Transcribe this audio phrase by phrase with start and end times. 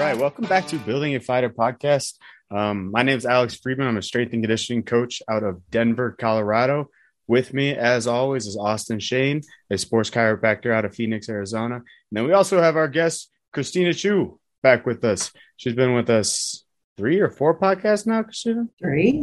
[0.00, 2.14] right, welcome back to Building a Fighter podcast.
[2.50, 3.86] Um, my name is Alex Friedman.
[3.86, 6.88] I'm a strength and conditioning coach out of Denver, Colorado.
[7.26, 11.74] With me, as always, is Austin Shane, a sports chiropractor out of Phoenix, Arizona.
[11.74, 15.32] And then we also have our guest, Christina Chu, back with us.
[15.58, 16.64] She's been with us
[16.96, 18.68] three or four podcasts now, Christina?
[18.80, 19.22] Three.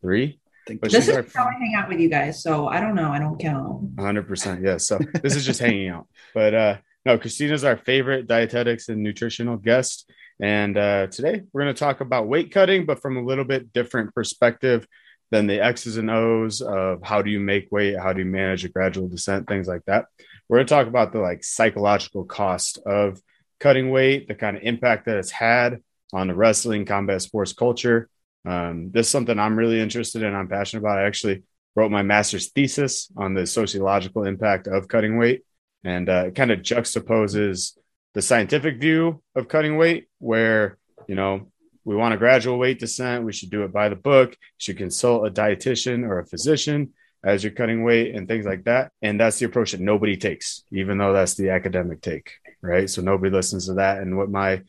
[0.00, 0.40] Three.
[0.66, 1.24] But this is our...
[1.36, 2.42] how I hang out with you guys.
[2.42, 3.12] So I don't know.
[3.12, 3.94] I don't count.
[3.94, 4.64] 100%.
[4.64, 4.88] Yes.
[4.88, 6.08] So this is just hanging out.
[6.34, 10.10] But uh, no, Christina's our favorite dietetics and nutritional guest.
[10.40, 13.72] And uh, today we're going to talk about weight cutting, but from a little bit
[13.72, 14.88] different perspective
[15.30, 18.64] than the X's and O's of how do you make weight, how do you manage
[18.64, 20.06] a gradual descent, things like that.
[20.48, 23.22] We're going to talk about the like psychological cost of
[23.60, 25.80] cutting weight, the kind of impact that it's had
[26.12, 28.08] on the wrestling combat sports culture.
[28.44, 30.34] Um, this is something I'm really interested in.
[30.34, 30.98] I'm passionate about.
[30.98, 31.44] I actually
[31.76, 35.44] wrote my master's thesis on the sociological impact of cutting weight,
[35.86, 37.78] and uh, it kind of juxtaposes
[38.14, 41.46] the scientific view of cutting weight, where you know
[41.84, 43.24] we want a gradual weight descent.
[43.24, 44.30] We should do it by the book.
[44.30, 46.92] You should consult a dietitian or a physician
[47.24, 48.92] as you're cutting weight and things like that.
[49.02, 52.90] And that's the approach that nobody takes, even though that's the academic take, right?
[52.90, 53.98] So nobody listens to that.
[53.98, 54.62] And what my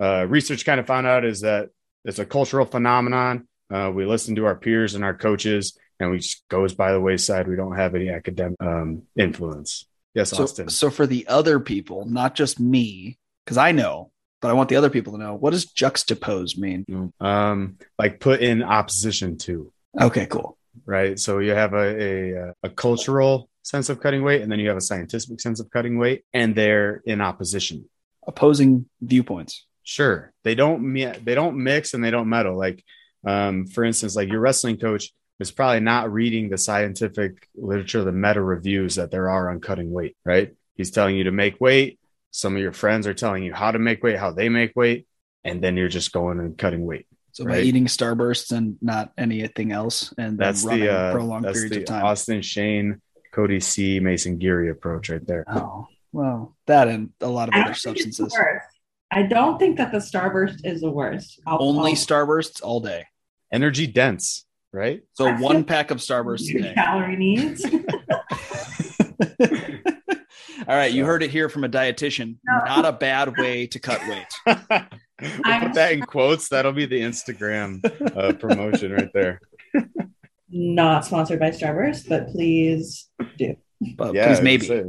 [0.00, 1.68] uh, research kind of found out is that
[2.04, 3.48] it's a cultural phenomenon.
[3.70, 7.00] Uh, we listen to our peers and our coaches, and we just goes by the
[7.00, 7.48] wayside.
[7.48, 9.86] We don't have any academic um, influence.
[10.14, 10.68] Yes, so, Austin.
[10.68, 14.76] So for the other people, not just me, because I know but I want the
[14.76, 17.12] other people to know what does juxtapose mean?
[17.20, 19.72] Um, like put in opposition to.
[19.98, 20.58] Okay, cool.
[20.84, 21.18] Right.
[21.18, 24.76] So you have a, a, a cultural sense of cutting weight, and then you have
[24.76, 27.88] a scientific sense of cutting weight, and they're in opposition.
[28.26, 29.66] Opposing viewpoints.
[29.84, 30.32] Sure.
[30.42, 32.58] They don't they don't mix and they don't meddle.
[32.58, 32.84] Like,
[33.24, 38.12] um, for instance, like your wrestling coach is probably not reading the scientific literature, the
[38.12, 40.16] meta reviews that there are on cutting weight.
[40.24, 40.54] Right.
[40.74, 41.98] He's telling you to make weight
[42.32, 45.06] some of your friends are telling you how to make weight, how they make weight,
[45.44, 47.06] and then you're just going and cutting weight.
[47.32, 47.58] So right?
[47.58, 51.82] by eating starbursts and not anything else, and that's the uh, prolonged that's periods the
[51.82, 52.04] of time.
[52.04, 53.00] Austin Shane,
[53.32, 55.44] Cody C, Mason Geary approach right there.
[55.46, 58.36] Oh well, that and a lot of I other substances.
[59.10, 61.38] I don't think that the starburst is the worst.
[61.46, 61.96] I'll, Only I'll...
[61.96, 63.04] starbursts all day.
[63.52, 65.02] Energy dense, right?
[65.14, 66.74] So one pack of Starburst a day.
[66.74, 67.64] Calorie needs.
[70.68, 72.36] All right, you heard it here from a dietitian.
[72.44, 72.64] No.
[72.64, 74.28] Not a bad way to cut weight.
[74.46, 76.48] we'll put that in quotes.
[76.48, 77.84] That'll be the Instagram
[78.16, 79.40] uh, promotion right there.
[80.48, 83.56] Not sponsored by Starburst, but please do.
[83.96, 84.66] But yeah, please maybe.
[84.66, 84.84] Say,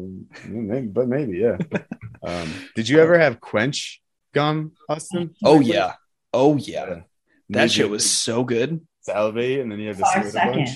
[0.48, 0.88] maybe.
[0.88, 1.58] But maybe, yeah.
[2.22, 4.00] Um, did you ever have Quench
[4.34, 5.34] gum, Austin?
[5.44, 5.94] Oh yeah.
[6.34, 6.86] Oh yeah.
[6.88, 7.00] yeah.
[7.50, 8.82] That shit was so good.
[9.04, 10.70] Salivate, and then you have to see a bunch.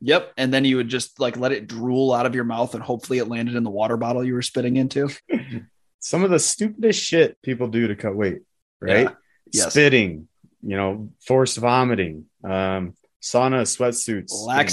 [0.00, 0.32] Yep.
[0.36, 3.18] And then you would just like let it drool out of your mouth and hopefully
[3.18, 5.10] it landed in the water bottle you were spitting into.
[6.00, 8.40] Some of the stupidest shit people do to cut weight,
[8.80, 9.04] right?
[9.04, 9.14] Yeah.
[9.52, 9.70] Yes.
[9.72, 10.28] Spitting,
[10.62, 14.30] you know, forced vomiting, um, sauna sweatsuits,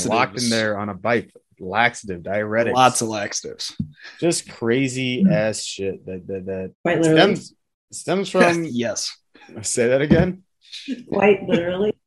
[0.08, 3.76] locked in there on a bike, laxative, diuretics, lots of laxatives,
[4.20, 7.56] just crazy ass shit that that that quite literally stems,
[7.92, 8.64] stems from.
[8.70, 9.18] yes,
[9.64, 10.44] say that again.
[11.10, 11.98] Quite literally,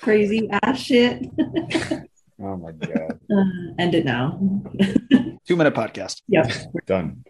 [0.00, 1.26] crazy ass shit.
[2.40, 3.18] Oh my god!
[3.28, 4.38] Uh, end it now.
[5.44, 6.22] Two minute podcast.
[6.28, 6.52] Yep,
[6.86, 7.24] done.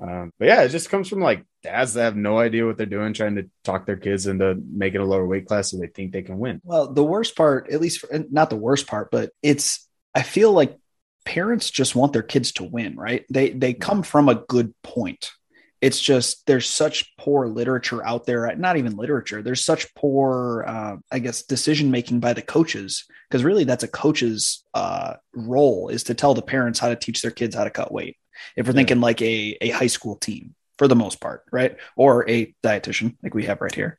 [0.00, 2.86] Um, but yeah, it just comes from like dads that have no idea what they're
[2.86, 6.12] doing, trying to talk their kids into making a lower weight class so they think
[6.12, 6.60] they can win.
[6.64, 10.52] Well, the worst part, at least for, not the worst part, but it's I feel
[10.52, 10.78] like
[11.26, 13.26] parents just want their kids to win, right?
[13.30, 15.30] They they come from a good point
[15.80, 20.96] it's just there's such poor literature out there not even literature there's such poor uh,
[21.10, 26.04] i guess decision making by the coaches because really that's a coach's uh, role is
[26.04, 28.16] to tell the parents how to teach their kids how to cut weight
[28.56, 28.76] if we're yeah.
[28.76, 31.76] thinking like a, a high school team for the most part, right?
[31.96, 33.98] Or a dietitian like we have right here.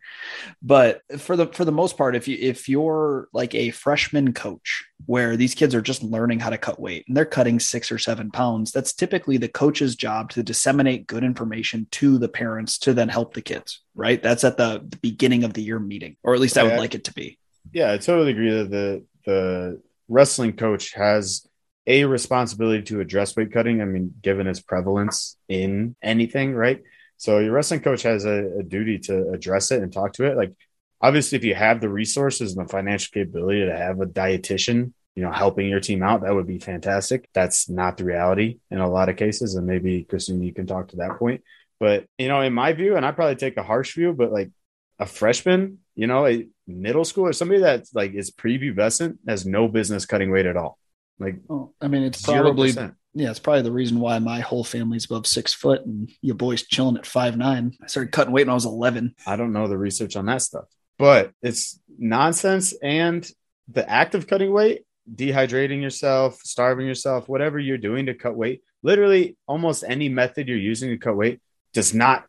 [0.61, 4.85] But for the for the most part, if you if you're like a freshman coach
[5.05, 7.97] where these kids are just learning how to cut weight and they're cutting six or
[7.97, 12.93] seven pounds, that's typically the coach's job to disseminate good information to the parents to
[12.93, 14.23] then help the kids, right?
[14.23, 16.95] That's at the, the beginning of the year meeting, or at least I would like
[16.95, 17.37] it to be.
[17.71, 21.45] Yeah, I totally agree that the the wrestling coach has
[21.89, 23.81] a responsibility to address weight cutting.
[23.81, 26.83] I mean, given its prevalence in anything, right?
[27.17, 30.37] So your wrestling coach has a, a, duty to address it and talk to it.
[30.37, 30.53] Like,
[31.01, 35.23] obviously, if you have the resources and the financial capability to have a dietitian, you
[35.23, 37.27] know, helping your team out, that would be fantastic.
[37.33, 40.89] That's not the reality in a lot of cases, and maybe Christine, you can talk
[40.89, 41.41] to that point.
[41.79, 44.51] But you know, in my view, and I probably take a harsh view, but like
[44.99, 49.67] a freshman, you know, a middle school or somebody that's like is prepubescent has no
[49.67, 50.77] business cutting weight at all.
[51.19, 52.41] Like, oh, I mean, it's 0%.
[52.41, 52.71] probably
[53.13, 56.63] Yeah, it's probably the reason why my whole family's above six foot and your boy's
[56.63, 57.73] chilling at five nine.
[57.83, 59.15] I started cutting weight when I was eleven.
[59.25, 60.65] I don't know the research on that stuff,
[60.97, 62.73] but it's nonsense.
[62.81, 63.29] And
[63.67, 68.61] the act of cutting weight, dehydrating yourself, starving yourself, whatever you're doing to cut weight,
[68.83, 71.41] literally almost any method you're using to cut weight
[71.73, 72.25] does not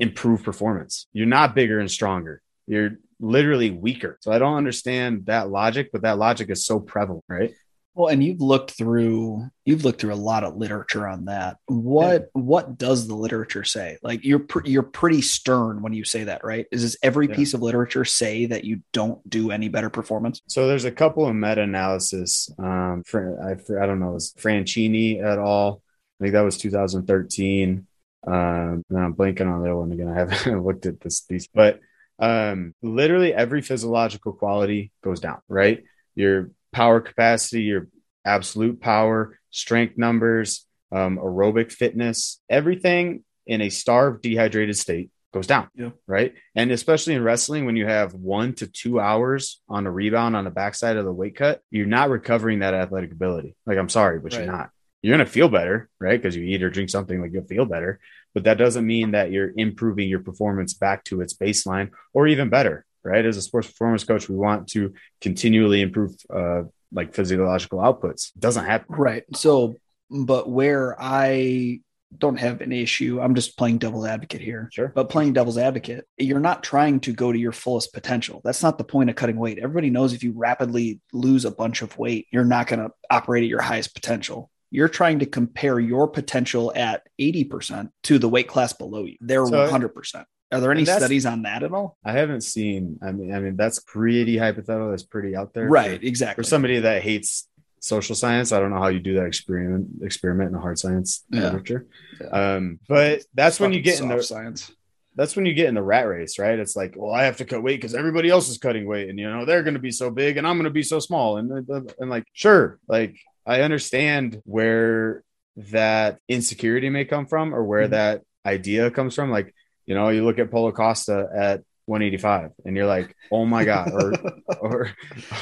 [0.00, 1.06] improve performance.
[1.12, 2.42] You're not bigger and stronger.
[2.66, 4.18] You're literally weaker.
[4.20, 7.52] So I don't understand that logic, but that logic is so prevalent, right?
[7.94, 11.58] Well, and you've looked through you've looked through a lot of literature on that.
[11.66, 12.26] What yeah.
[12.32, 13.98] what does the literature say?
[14.02, 16.66] Like you're pr- you're pretty stern when you say that, right?
[16.72, 17.36] Is this every yeah.
[17.36, 20.42] piece of literature say that you don't do any better performance?
[20.48, 22.50] So there's a couple of meta analysis.
[22.58, 25.80] Um, for, I for, I don't know, was Franchini at all?
[26.20, 27.86] I think that was 2013.
[28.26, 30.08] Um, and I'm blanking on the other one again.
[30.08, 31.78] I haven't looked at this these, but
[32.18, 35.84] um, literally every physiological quality goes down, right?
[36.14, 37.88] Your power capacity, your
[38.24, 45.68] absolute power, strength numbers, um, aerobic fitness, everything in a starved, dehydrated state goes down.
[45.74, 45.90] Yeah.
[46.06, 46.34] Right.
[46.54, 50.44] And especially in wrestling, when you have one to two hours on a rebound on
[50.44, 53.56] the backside of the weight cut, you're not recovering that athletic ability.
[53.66, 54.44] Like, I'm sorry, but right.
[54.44, 54.70] you're not.
[55.02, 56.20] You're going to feel better, right?
[56.20, 58.00] Because you eat or drink something like you'll feel better
[58.34, 62.50] but that doesn't mean that you're improving your performance back to its baseline or even
[62.50, 63.24] better right?
[63.24, 66.62] As a sports performance coach we want to continually improve uh,
[66.92, 68.34] like physiological outputs.
[68.34, 68.96] It doesn't happen.
[68.96, 69.24] Right.
[69.34, 69.76] So
[70.10, 71.80] but where i
[72.16, 74.68] don't have an issue i'm just playing devil's advocate here.
[74.72, 74.92] Sure.
[74.94, 78.40] But playing devil's advocate you're not trying to go to your fullest potential.
[78.44, 79.58] That's not the point of cutting weight.
[79.58, 83.42] Everybody knows if you rapidly lose a bunch of weight you're not going to operate
[83.42, 84.50] at your highest potential.
[84.70, 89.16] You're trying to compare your potential at 80% to the weight class below you.
[89.20, 90.24] They're so, 100%.
[90.54, 91.96] Are there any studies on that at all?
[92.04, 92.98] I haven't seen.
[93.02, 94.90] I mean, I mean that's pretty hypothetical.
[94.90, 96.00] That's pretty out there, right?
[96.00, 96.42] For, exactly.
[96.42, 97.48] For somebody that hates
[97.80, 101.24] social science, I don't know how you do that experiment experiment in a hard science
[101.30, 101.42] yeah.
[101.42, 101.86] literature.
[102.20, 102.26] Yeah.
[102.28, 104.72] Um, but that's when you get in the science.
[105.16, 106.58] That's when you get in the rat race, right?
[106.58, 109.18] It's like, well, I have to cut weight because everybody else is cutting weight, and
[109.18, 111.36] you know they're going to be so big, and I'm going to be so small,
[111.36, 111.50] and
[111.98, 113.16] and like, sure, like
[113.46, 115.22] I understand where
[115.56, 117.92] that insecurity may come from or where mm-hmm.
[117.92, 119.30] that idea comes from.
[119.30, 119.54] Like,
[119.86, 123.92] you know, you look at Paulo Costa at 185 and you're like, oh my God,
[123.92, 124.12] or
[124.60, 124.80] or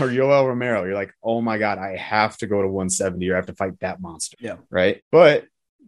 [0.01, 3.35] or Yoel Romero, you're like, oh my God, I have to go to 170 or
[3.35, 4.37] I have to fight that monster.
[4.41, 4.57] Yeah.
[4.71, 5.03] Right.
[5.13, 5.45] But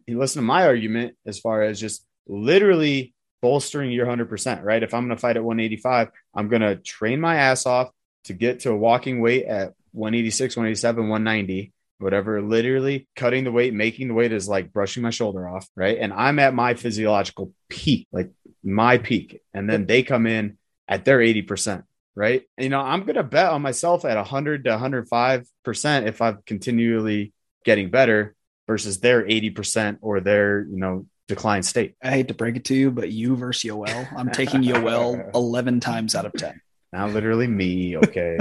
[0.07, 4.83] you listen to my argument as far as just literally bolstering your 100%, right?
[4.83, 7.91] If I'm going to fight at 185, I'm going to train my ass off
[8.25, 13.73] to get to a walking weight at 186, 187, 190 whatever, literally cutting the weight,
[13.73, 15.97] making the weight is like brushing my shoulder off, right?
[15.99, 18.31] And I'm at my physiological peak, like
[18.65, 19.41] my peak.
[19.53, 20.59] And then they come in
[20.89, 21.85] at their 80%,
[22.15, 22.43] right?
[22.59, 27.33] You know, I'm going to bet on myself at 100 to 105% if I'm continually
[27.65, 28.35] getting better
[28.67, 31.95] versus their 80% or their, you know, decline state.
[32.03, 35.81] I hate to break it to you, but you versus Yoel, I'm taking Yoel 11
[35.81, 36.61] times out of 10.
[36.93, 37.97] Not literally me.
[37.97, 38.39] Okay.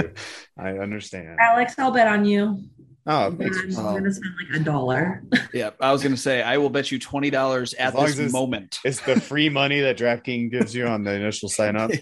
[0.56, 1.38] I understand.
[1.40, 2.62] Alex, I'll bet on you.
[3.06, 3.52] Oh, I'm gonna
[4.12, 5.22] spend like a dollar.
[5.52, 8.78] yeah, I was gonna say I will bet you twenty dollars at this it's, moment.
[8.82, 11.90] It's the free money that DraftKings gives you on the initial sign up.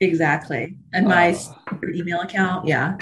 [0.00, 2.66] Exactly, and my uh, email account.
[2.66, 2.96] Yeah,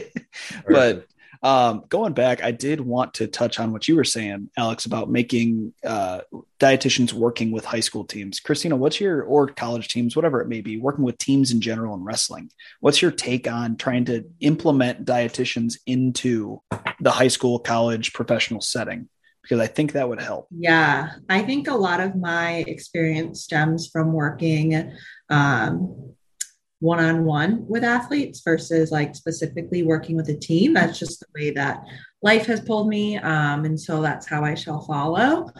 [0.68, 1.04] but
[1.42, 5.10] um, going back, I did want to touch on what you were saying, Alex, about
[5.10, 6.22] making uh,
[6.58, 8.40] dietitians working with high school teams.
[8.40, 11.94] Christina, what's your or college teams, whatever it may be, working with teams in general
[11.94, 12.50] in wrestling?
[12.80, 16.60] What's your take on trying to implement dietitians into
[17.00, 19.08] the high school, college, professional setting?
[19.42, 20.48] Because I think that would help.
[20.50, 24.92] Yeah, I think a lot of my experience stems from working
[25.30, 26.14] um,
[26.80, 30.74] one on one with athletes versus like specifically working with a team.
[30.74, 31.82] That's just the way that
[32.22, 33.16] life has pulled me.
[33.18, 35.50] Um, and so that's how I shall follow.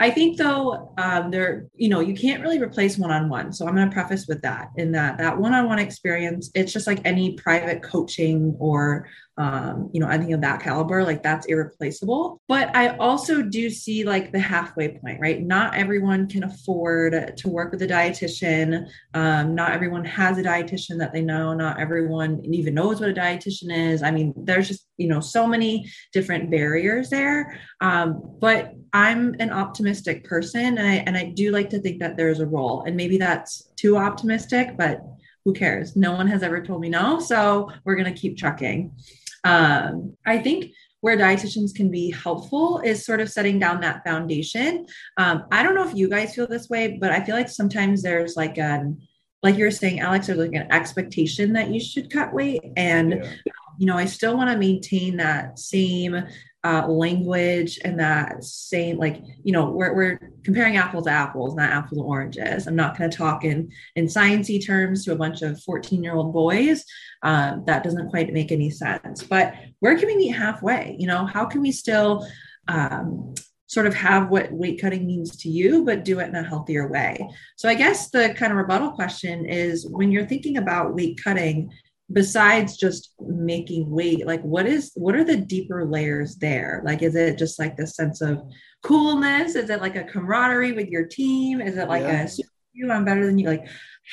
[0.00, 3.52] I think though, um, there, you know, you can't really replace one-on-one.
[3.52, 7.00] So I'm going to preface with that in that that one-on-one experience, it's just like
[7.04, 12.40] any private coaching or um, you know, anything of that caliber, like that's irreplaceable.
[12.46, 15.42] But I also do see like the halfway point, right?
[15.42, 18.86] Not everyone can afford to work with a dietitian.
[19.12, 21.52] Um, not everyone has a dietitian that they know.
[21.52, 24.02] Not everyone even knows what a dietitian is.
[24.02, 27.58] I mean, there's just, you know, so many different barriers there.
[27.80, 32.16] Um, but I'm an optimistic person and I, and I do like to think that
[32.16, 32.84] there's a role.
[32.86, 35.00] And maybe that's too optimistic, but
[35.44, 35.94] who cares?
[35.94, 37.20] No one has ever told me no.
[37.20, 38.92] So we're going to keep trucking.
[39.44, 44.86] Um, I think where dietitians can be helpful is sort of setting down that foundation.
[45.18, 48.02] Um, I don't know if you guys feel this way, but I feel like sometimes
[48.02, 49.02] there's like an
[49.44, 52.62] like you were saying, Alex, there's like an expectation that you should cut weight.
[52.78, 53.52] And, yeah.
[53.78, 56.24] you know, I still want to maintain that same
[56.64, 61.70] uh, language and that same like you know we're, we're comparing apples to apples not
[61.70, 62.66] apples to oranges.
[62.66, 66.14] I'm not going to talk in in sciencey terms to a bunch of 14 year
[66.14, 66.84] old boys.
[67.22, 69.22] Um, that doesn't quite make any sense.
[69.22, 70.96] But where can we meet halfway?
[70.98, 72.26] You know how can we still
[72.66, 73.34] um,
[73.66, 76.88] sort of have what weight cutting means to you, but do it in a healthier
[76.88, 77.28] way.
[77.56, 81.70] So I guess the kind of rebuttal question is when you're thinking about weight cutting,
[82.12, 86.82] besides just making weight like what is what are the deeper layers there?
[86.84, 88.42] Like is it just like the sense of
[88.82, 89.54] coolness?
[89.54, 91.60] Is it like a camaraderie with your team?
[91.60, 92.26] Is it like yeah.
[92.26, 92.42] a
[92.72, 93.48] you i'm better than you?
[93.48, 93.66] Like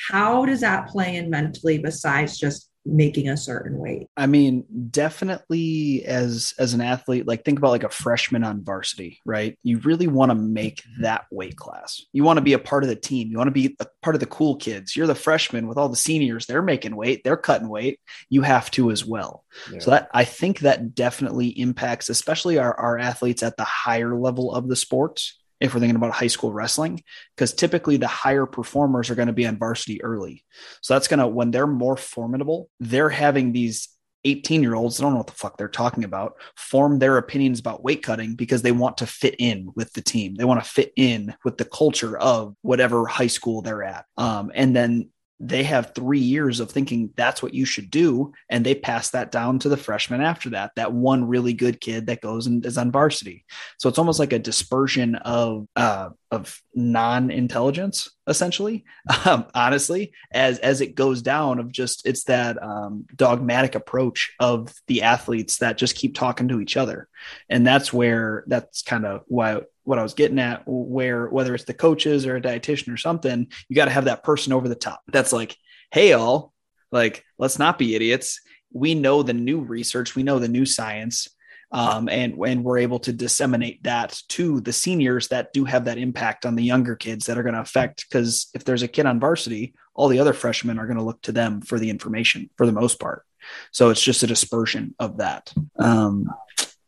[0.08, 4.08] how does that play in mentally besides just making a certain weight.
[4.16, 9.20] I mean definitely as as an athlete like think about like a freshman on varsity
[9.24, 9.58] right?
[9.62, 11.02] You really want to make mm-hmm.
[11.02, 12.02] that weight class.
[12.12, 13.30] You want to be a part of the team.
[13.30, 14.96] You want to be a part of the cool kids.
[14.96, 16.46] You're the freshman with all the seniors.
[16.46, 17.22] They're making weight.
[17.24, 18.00] They're cutting weight.
[18.28, 19.44] You have to as well.
[19.70, 19.80] Yeah.
[19.80, 24.52] so that i think that definitely impacts especially our, our athletes at the higher level
[24.52, 27.02] of the sports if we're thinking about high school wrestling,
[27.36, 30.44] because typically the higher performers are going to be on varsity early.
[30.80, 33.88] So that's going to, when they're more formidable, they're having these
[34.24, 37.60] 18 year olds, I don't know what the fuck they're talking about, form their opinions
[37.60, 40.34] about weight cutting because they want to fit in with the team.
[40.34, 44.04] They want to fit in with the culture of whatever high school they're at.
[44.16, 45.10] Um, and then
[45.44, 48.32] they have three years of thinking that's what you should do.
[48.48, 52.06] And they pass that down to the freshmen after that, that one really good kid
[52.06, 53.44] that goes and is on varsity.
[53.78, 58.84] So it's almost like a dispersion of, uh, of non-intelligence essentially
[59.26, 64.74] um, honestly as as it goes down of just it's that um, dogmatic approach of
[64.88, 67.08] the athletes that just keep talking to each other
[67.48, 71.64] and that's where that's kind of why what I was getting at, where whether it's
[71.64, 74.74] the coaches or a dietitian or something, you got to have that person over the
[74.74, 75.02] top.
[75.08, 75.56] That's like,
[75.90, 76.52] hey, all,
[76.90, 78.40] like, let's not be idiots.
[78.72, 81.28] We know the new research, we know the new science,
[81.72, 85.98] um, and and we're able to disseminate that to the seniors that do have that
[85.98, 88.06] impact on the younger kids that are going to affect.
[88.08, 91.22] Because if there's a kid on varsity, all the other freshmen are going to look
[91.22, 93.24] to them for the information for the most part.
[93.72, 95.52] So it's just a dispersion of that.
[95.78, 96.30] Um,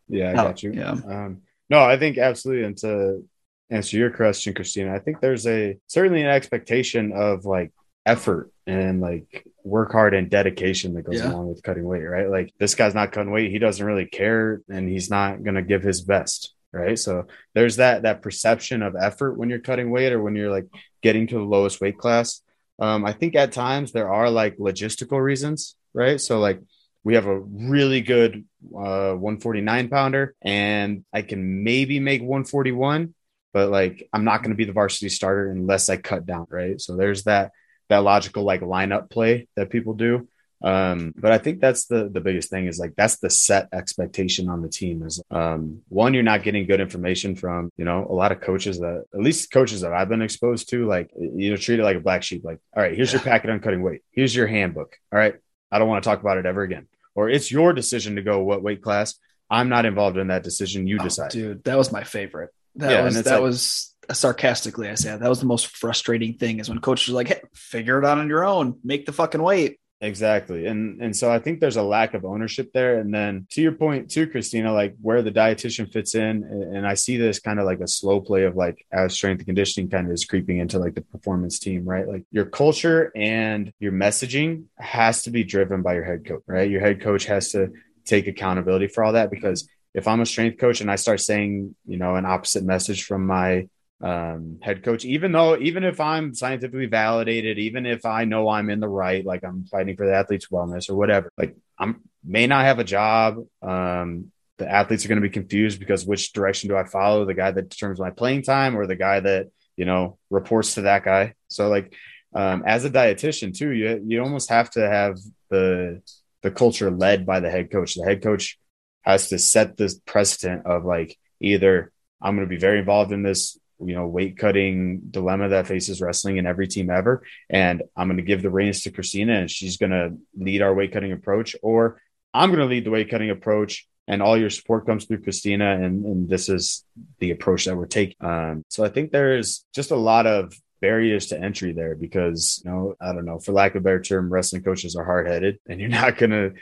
[0.08, 0.72] yeah, I got you.
[0.72, 0.92] Yeah.
[0.92, 2.64] Um, no, I think absolutely.
[2.64, 3.24] And to
[3.70, 7.72] answer your question, Christina, I think there's a certainly an expectation of like
[8.06, 11.30] effort and like work hard and dedication that goes yeah.
[11.30, 12.28] along with cutting weight, right?
[12.28, 15.62] Like this guy's not cutting weight, he doesn't really care and he's not going to
[15.62, 16.98] give his best, right?
[16.98, 20.66] So there's that that perception of effort when you're cutting weight or when you're like
[21.02, 22.42] getting to the lowest weight class.
[22.78, 26.20] Um, I think at times there are like logistical reasons, right?
[26.20, 26.60] So like
[27.04, 28.44] we have a really good
[28.74, 33.14] uh, 149 pounder, and I can maybe make 141,
[33.52, 36.80] but like I'm not going to be the varsity starter unless I cut down, right?
[36.80, 37.52] So there's that
[37.88, 40.28] that logical like lineup play that people do.
[40.62, 44.48] Um, but I think that's the the biggest thing is like that's the set expectation
[44.48, 48.14] on the team is um, one you're not getting good information from you know a
[48.14, 51.56] lot of coaches that at least coaches that I've been exposed to like you know
[51.56, 54.02] treat it like a black sheep like all right here's your packet on cutting weight
[54.12, 55.34] here's your handbook all right
[55.70, 58.42] I don't want to talk about it ever again or it's your decision to go
[58.42, 59.14] what weight class.
[59.50, 60.86] I'm not involved in that decision.
[60.86, 61.30] You oh, decide.
[61.30, 62.50] Dude, that was my favorite.
[62.76, 66.60] That yeah, was that like, was sarcastically I said that was the most frustrating thing
[66.60, 69.42] is when coaches are like, hey, figure it out on your own, make the fucking
[69.42, 69.78] weight.
[70.00, 70.66] Exactly.
[70.66, 72.98] And and so I think there's a lack of ownership there.
[72.98, 76.92] And then to your point too, Christina, like where the dietitian fits in, and I
[76.92, 80.06] see this kind of like a slow play of like as strength and conditioning kind
[80.06, 82.06] of is creeping into like the performance team, right?
[82.06, 86.70] Like your culture and your messaging has to be driven by your head coach, right?
[86.70, 87.72] Your head coach has to
[88.04, 91.74] take accountability for all that because if I'm a strength coach and I start saying,
[91.86, 93.68] you know, an opposite message from my
[94.00, 98.70] um, head coach, even though, even if I'm scientifically validated, even if I know I'm
[98.70, 102.46] in the right, like I'm fighting for the athlete's wellness or whatever, like I'm may
[102.46, 103.38] not have a job.
[103.62, 107.24] Um, the athletes are going to be confused because which direction do I follow?
[107.24, 110.82] The guy that determines my playing time or the guy that, you know, reports to
[110.82, 111.34] that guy.
[111.48, 111.94] So like,
[112.34, 115.18] um, as a dietitian too, you, you almost have to have
[115.50, 116.02] the,
[116.42, 117.94] the culture led by the head coach.
[117.94, 118.58] The head coach
[119.02, 123.22] has to set the precedent of like either I'm going to be very involved in
[123.22, 127.22] this you know weight cutting dilemma that faces wrestling and every team ever.
[127.50, 130.74] And i'm going to give the reins to christina and she's going to lead our
[130.74, 132.00] weight cutting approach or
[132.32, 135.72] i'm going to lead the weight cutting approach and all your support comes through christina
[135.74, 136.84] and, and this is
[137.18, 138.16] the approach that we're taking.
[138.20, 142.70] Um, so i think there's just a lot of barriers to entry there because you
[142.70, 145.80] know i don't know for lack of a better term wrestling coaches are hard-headed and
[145.80, 146.52] you're not going to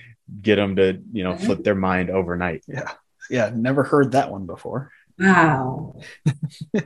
[0.41, 2.65] get them to you know flip their mind overnight.
[2.67, 2.93] Yeah.
[3.31, 6.01] Yeah never heard that one before Wow.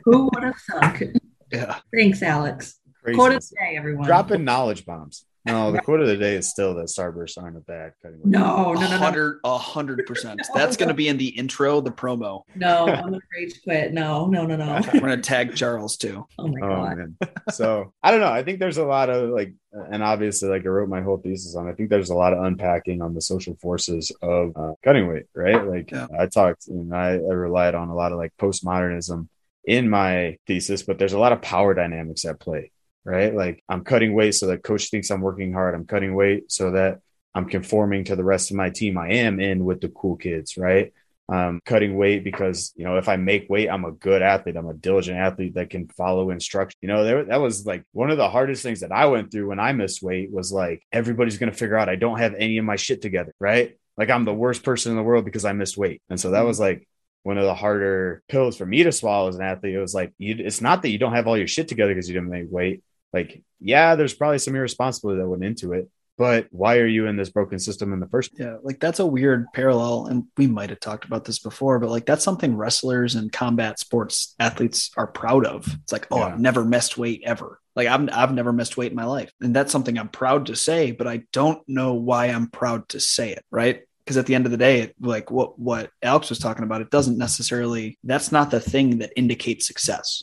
[0.05, 1.05] Who would have thunk?
[1.53, 1.79] Yeah.
[1.95, 2.81] Thanks, Alex.
[3.03, 3.17] Crazy.
[3.17, 4.07] Quote of the day, everyone.
[4.07, 5.26] Dropping knowledge bombs.
[5.47, 8.27] No, the quote of the day is still that starbursts aren't a bad cutting weight.
[8.27, 8.97] No, no, no, no.
[8.99, 10.41] hundred, a hundred percent.
[10.55, 12.43] That's going to be in the intro, the promo.
[12.55, 13.93] No, I'm gonna rage quit.
[13.93, 14.81] No, no, no, no.
[14.93, 16.27] We're going to tag Charles too.
[16.39, 16.97] Oh my Oh god.
[16.99, 17.17] man.
[17.51, 18.33] So I don't know.
[18.33, 21.55] I think there's a lot of like, and obviously, like I wrote my whole thesis
[21.55, 21.69] on.
[21.69, 25.27] I think there's a lot of unpacking on the social forces of uh, cutting weight,
[25.35, 25.65] right?
[25.67, 26.07] Like Yeah.
[26.19, 29.29] I talked, and I, I relied on a lot of like postmodernism
[29.65, 32.71] in my thesis, but there's a lot of power dynamics at play,
[33.07, 33.35] right?
[33.35, 35.75] Like I'm cutting weight so that coach thinks I'm working hard.
[35.75, 37.01] I'm cutting weight so that
[37.35, 38.99] I'm conforming to the rest of my team.
[38.99, 40.93] I am in with the cool kids, right?
[41.29, 44.57] um, cutting weight because you know if I make weight, I'm a good athlete.
[44.57, 46.79] I'm a diligent athlete that can follow instruction.
[46.83, 49.49] You know, there, that was like one of the hardest things that I went through
[49.49, 52.59] when I missed weight was like everybody's going to figure out I don't have any
[52.59, 53.77] of my shit together, right?
[53.97, 56.45] Like I'm the worst person in the world because I missed weight, and so that
[56.45, 56.87] was like
[57.25, 59.75] one of the harder pills for me to swallow as an athlete.
[59.75, 62.09] It was like you, it's not that you don't have all your shit together because
[62.09, 62.85] you didn't make weight.
[63.13, 67.17] Like, yeah, there's probably some irresponsibility that went into it, but why are you in
[67.17, 68.33] this broken system in the first?
[68.39, 70.07] Yeah, like that's a weird parallel.
[70.07, 73.79] And we might have talked about this before, but like that's something wrestlers and combat
[73.79, 75.67] sports athletes are proud of.
[75.83, 76.27] It's like, oh, Yeah.
[76.27, 77.61] I've never missed weight ever.
[77.75, 79.31] Like I'm, I've never missed weight in my life.
[79.43, 83.01] And that's something I'm proud to say, but I don't know why I'm proud to
[83.01, 83.45] say it.
[83.51, 83.83] Right.
[84.05, 86.81] Because at the end of the day, it, like what, what Alex was talking about,
[86.81, 90.23] it doesn't necessarily, that's not the thing that indicates success.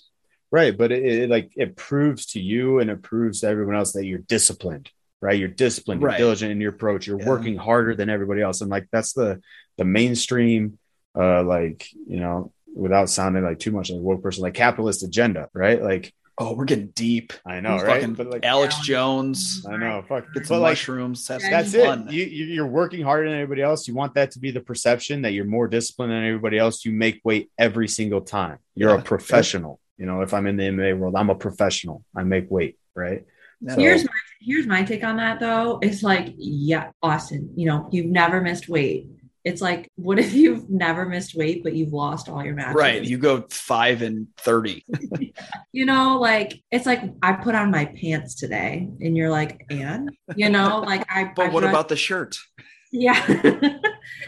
[0.53, 3.93] Right, but it, it like it proves to you and it proves to everyone else
[3.93, 5.37] that you're disciplined, right?
[5.39, 6.17] You're disciplined, you're Right.
[6.19, 7.27] diligent in your approach, you're Yeah.
[7.27, 9.41] working harder than everybody else, and like that's the
[9.77, 10.77] the mainstream,
[11.17, 15.01] uh, like you know, without sounding like too much like a woke person, like capitalist
[15.01, 15.81] agenda, right?
[15.81, 17.31] Like Oh, we're getting deep.
[17.45, 18.17] I know, Fucking right?
[18.17, 21.27] But like Alex Jones, I know, fuck, get some like mushrooms.
[21.29, 22.07] Have that's fun.
[22.07, 22.13] it.
[22.13, 23.87] You, you you're working harder than everybody else.
[23.87, 26.85] You want that to be the perception that you're more disciplined than everybody else.
[26.85, 28.57] You make weight every single time.
[28.75, 28.99] You're Yeah.
[28.99, 29.79] a professional.
[29.97, 32.03] You know, if I'm in the MMA world, I'm a professional.
[32.15, 33.25] I make weight, right?
[33.69, 35.79] So- Here's my here's my take on that though.
[35.81, 39.07] It's like, yeah, Austin, you know, you've never missed weight.
[39.45, 42.75] It's like, what if you've never missed weight, but you've lost all your matches?
[42.75, 43.03] Right.
[43.03, 44.85] You go five and 30.
[45.73, 50.09] you know, like it's like I put on my pants today, and you're like, and
[50.35, 51.31] you know, like I.
[51.35, 52.37] But I what dressed- about the shirt?
[52.95, 53.25] Yeah,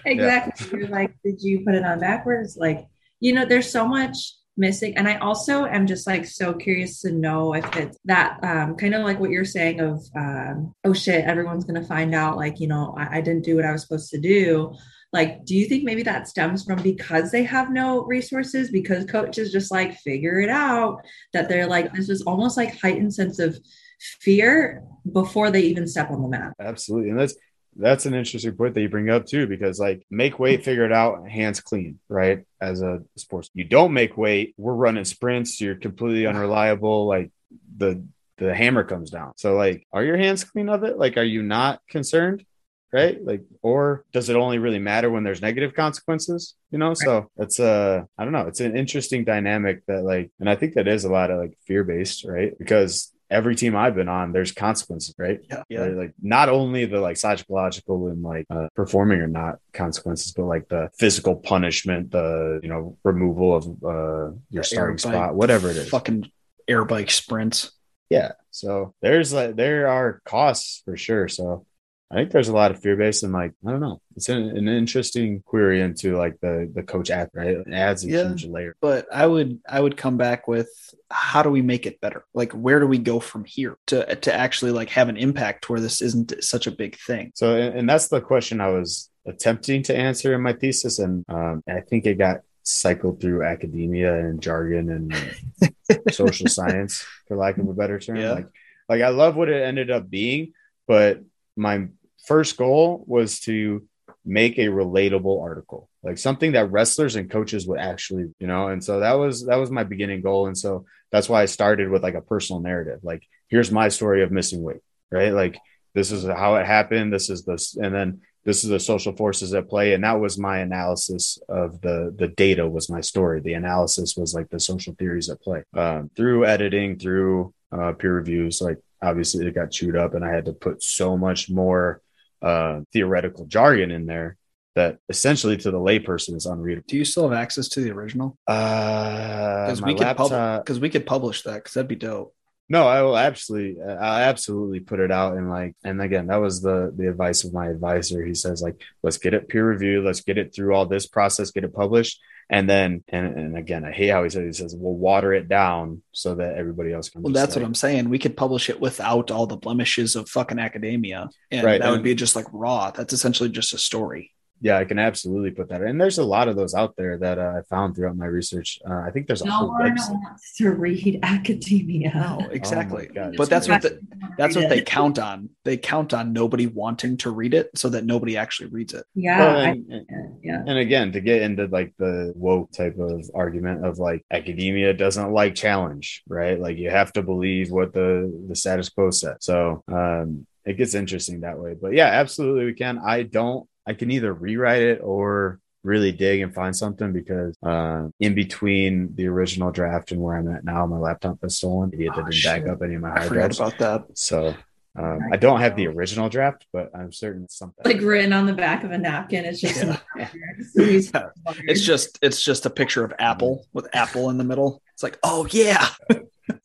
[0.05, 0.79] exactly.
[0.79, 2.57] You're like, did you put it on backwards?
[2.57, 2.87] Like,
[3.19, 4.95] you know, there's so much missing.
[4.97, 8.95] And I also am just like so curious to know if it's that um, kind
[8.95, 12.59] of like what you're saying of, um, oh shit, everyone's going to find out, like,
[12.59, 14.73] you know, I, I didn't do what I was supposed to do.
[15.11, 19.51] Like, do you think maybe that stems from because they have no resources, because coaches
[19.51, 23.57] just like figure it out, that they're like, this is almost like heightened sense of
[23.99, 26.53] fear before they even step on the mat?
[26.59, 27.11] Absolutely.
[27.11, 27.35] And that's
[27.75, 30.91] that's an interesting point that you bring up too, because like make weight, figure it
[30.91, 32.45] out, hands clean, right?
[32.61, 37.31] As a sports, you don't make weight, we're running sprints, you're completely unreliable, like
[37.77, 38.03] the
[38.37, 39.33] the hammer comes down.
[39.37, 40.97] So like, are your hands clean of it?
[40.97, 42.45] Like, are you not concerned?
[42.93, 43.21] Right.
[43.21, 46.55] Like, or does it only really matter when there's negative consequences?
[46.71, 50.49] You know, so it's uh I don't know, it's an interesting dynamic that like, and
[50.49, 52.57] I think that is a lot of like fear based, right?
[52.57, 55.39] Because every team I've been on, there's consequences, right?
[55.49, 55.63] Yeah.
[55.69, 60.45] They're, like not only the like psychological and like uh, performing or not consequences, but
[60.45, 65.77] like the physical punishment, the you know removal of uh your starting spot, whatever it
[65.77, 65.89] is.
[65.89, 66.29] Fucking
[66.67, 67.71] air bike sprints.
[68.09, 68.33] Yeah.
[68.51, 71.27] So there's like there are costs for sure.
[71.27, 71.65] So
[72.11, 73.99] I think there's a lot of fear based and like I don't know.
[74.15, 77.57] It's an, an interesting query into like the the coach act, right?
[77.57, 78.27] It adds a Yeah.
[78.29, 78.75] huge layer.
[78.79, 80.69] But I would I would come back with
[81.09, 82.23] how do we make it better?
[82.33, 85.79] Like where do we go from here to to actually like have an impact where
[85.79, 87.31] this isn't such a big thing?
[87.35, 91.25] So and, and that's the question I was attempting to answer in my thesis, and
[91.27, 95.75] um, I think it got cycled through academia and jargon and
[96.11, 98.17] social science, for lack of a better term.
[98.17, 98.33] Yeah.
[98.33, 98.47] Like,
[98.87, 100.53] like I love what it ended up being,
[100.87, 101.23] but
[101.55, 101.87] my
[102.25, 103.87] first goal was to
[104.25, 108.67] make a relatable article, like something that wrestlers and coaches would actually, you know.
[108.67, 111.89] And so that was that was my beginning goal, and so that's why I started
[111.89, 112.99] with like a personal narrative.
[113.03, 115.31] Like, here's my story of missing weight, right?
[115.31, 115.59] Like,
[115.93, 117.13] this is how it happened.
[117.13, 120.37] This is this, and then this is the social forces at play and that was
[120.37, 124.93] my analysis of the the data was my story the analysis was like the social
[124.97, 129.95] theories at play um, through editing through uh, peer reviews like obviously it got chewed
[129.95, 132.01] up and i had to put so much more
[132.41, 134.37] uh, theoretical jargon in there
[134.75, 138.37] that essentially to the layperson is unreadable Do you still have access to the original?
[138.47, 142.35] uh Because we could pub- laptop because we could publish that because that'd be dope.
[142.67, 146.61] No, I will absolutely, I'll absolutely put it out and like, and again, that was
[146.61, 148.25] the the advice of my advisor.
[148.25, 151.51] He says like, let's get it peer reviewed, let's get it through all this process,
[151.51, 154.75] get it published, and then, and, and again, I hate how he says he says
[154.75, 157.23] we'll water it down so that everybody else can.
[157.23, 158.09] Well, that's like, what I'm saying.
[158.09, 162.03] We could publish it without all the blemishes of fucking academia, and Right, that would
[162.03, 162.91] be just like raw.
[162.91, 164.31] That's essentially just a story.
[164.65, 165.81] Yeah, I can absolutely put that.
[165.83, 168.79] And there's a lot of those out there that uh, I found throughout my research.
[168.89, 170.09] Uh, I think there's a No whole one website.
[170.23, 172.11] wants to read academia.
[172.15, 173.07] No, exactly.
[173.15, 173.99] Oh but that's what the,
[174.39, 174.87] that's what they it.
[174.87, 175.49] count on.
[175.65, 179.05] They count on nobody wanting to read it so that nobody actually reads it.
[179.13, 180.07] Yeah, Well, and, and-
[180.43, 180.63] yeah.
[180.65, 185.31] and again, to get into like the woke type of argument of like academia doesn't
[185.31, 186.59] like challenge, right?
[186.59, 189.37] Like you have to believe what the the status quo said.
[189.41, 191.75] So um, it gets interesting that way.
[191.79, 192.97] But yeah, absolutely, we can.
[192.97, 193.67] I don't.
[193.87, 199.13] I can either rewrite it or really dig and find something because uh, in between
[199.15, 201.91] the original draft and where I'm at now, my laptop was stolen.
[201.93, 203.59] Idiot Oh, didn't back up any of my I hard forgot drives.
[203.59, 204.17] about that.
[204.17, 204.55] So
[204.97, 207.83] um, I don't have the original draft, but I'm certain it's something.
[207.85, 209.45] Like written on the back of a napkin.
[209.45, 209.83] It's just
[210.15, 210.29] Yeah.
[210.75, 211.11] It's
[211.59, 214.81] It's just it's just a picture of Apple with Apple in the middle.
[214.93, 215.87] It's like, oh yeah.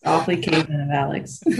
[0.04, 1.40] Awfully caveman of Alex.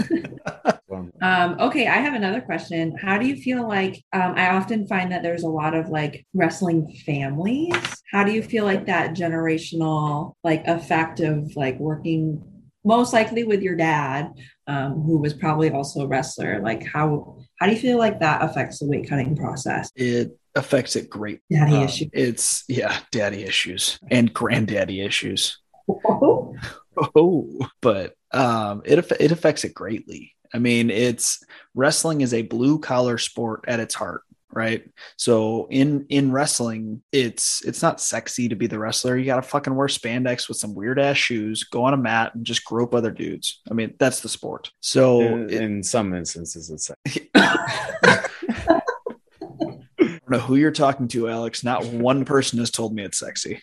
[1.21, 2.97] Um, okay, I have another question.
[2.97, 6.25] How do you feel like um, I often find that there's a lot of like
[6.33, 7.73] wrestling families?
[8.11, 12.43] How do you feel like that generational like effect of like working
[12.83, 14.31] most likely with your dad,
[14.67, 16.59] um, who was probably also a wrestler?
[16.61, 19.91] Like how how do you feel like that affects the weight cutting process?
[19.95, 21.39] It affects it great.
[21.49, 22.09] Daddy Um, issue.
[22.11, 25.57] It's yeah, daddy issues and granddaddy issues.
[27.15, 30.33] Oh, but um, it it affects it greatly.
[30.53, 34.83] I mean, it's wrestling is a blue collar sport at its heart, right?
[35.17, 39.15] So in in wrestling, it's it's not sexy to be the wrestler.
[39.17, 42.35] You got to fucking wear spandex with some weird ass shoes, go on a mat,
[42.35, 43.61] and just grope other dudes.
[43.69, 44.71] I mean, that's the sport.
[44.81, 46.91] So in, it- in some instances, it's
[47.35, 48.81] I
[49.99, 51.63] don't know who you're talking to, Alex.
[51.63, 53.61] Not one person has told me it's sexy,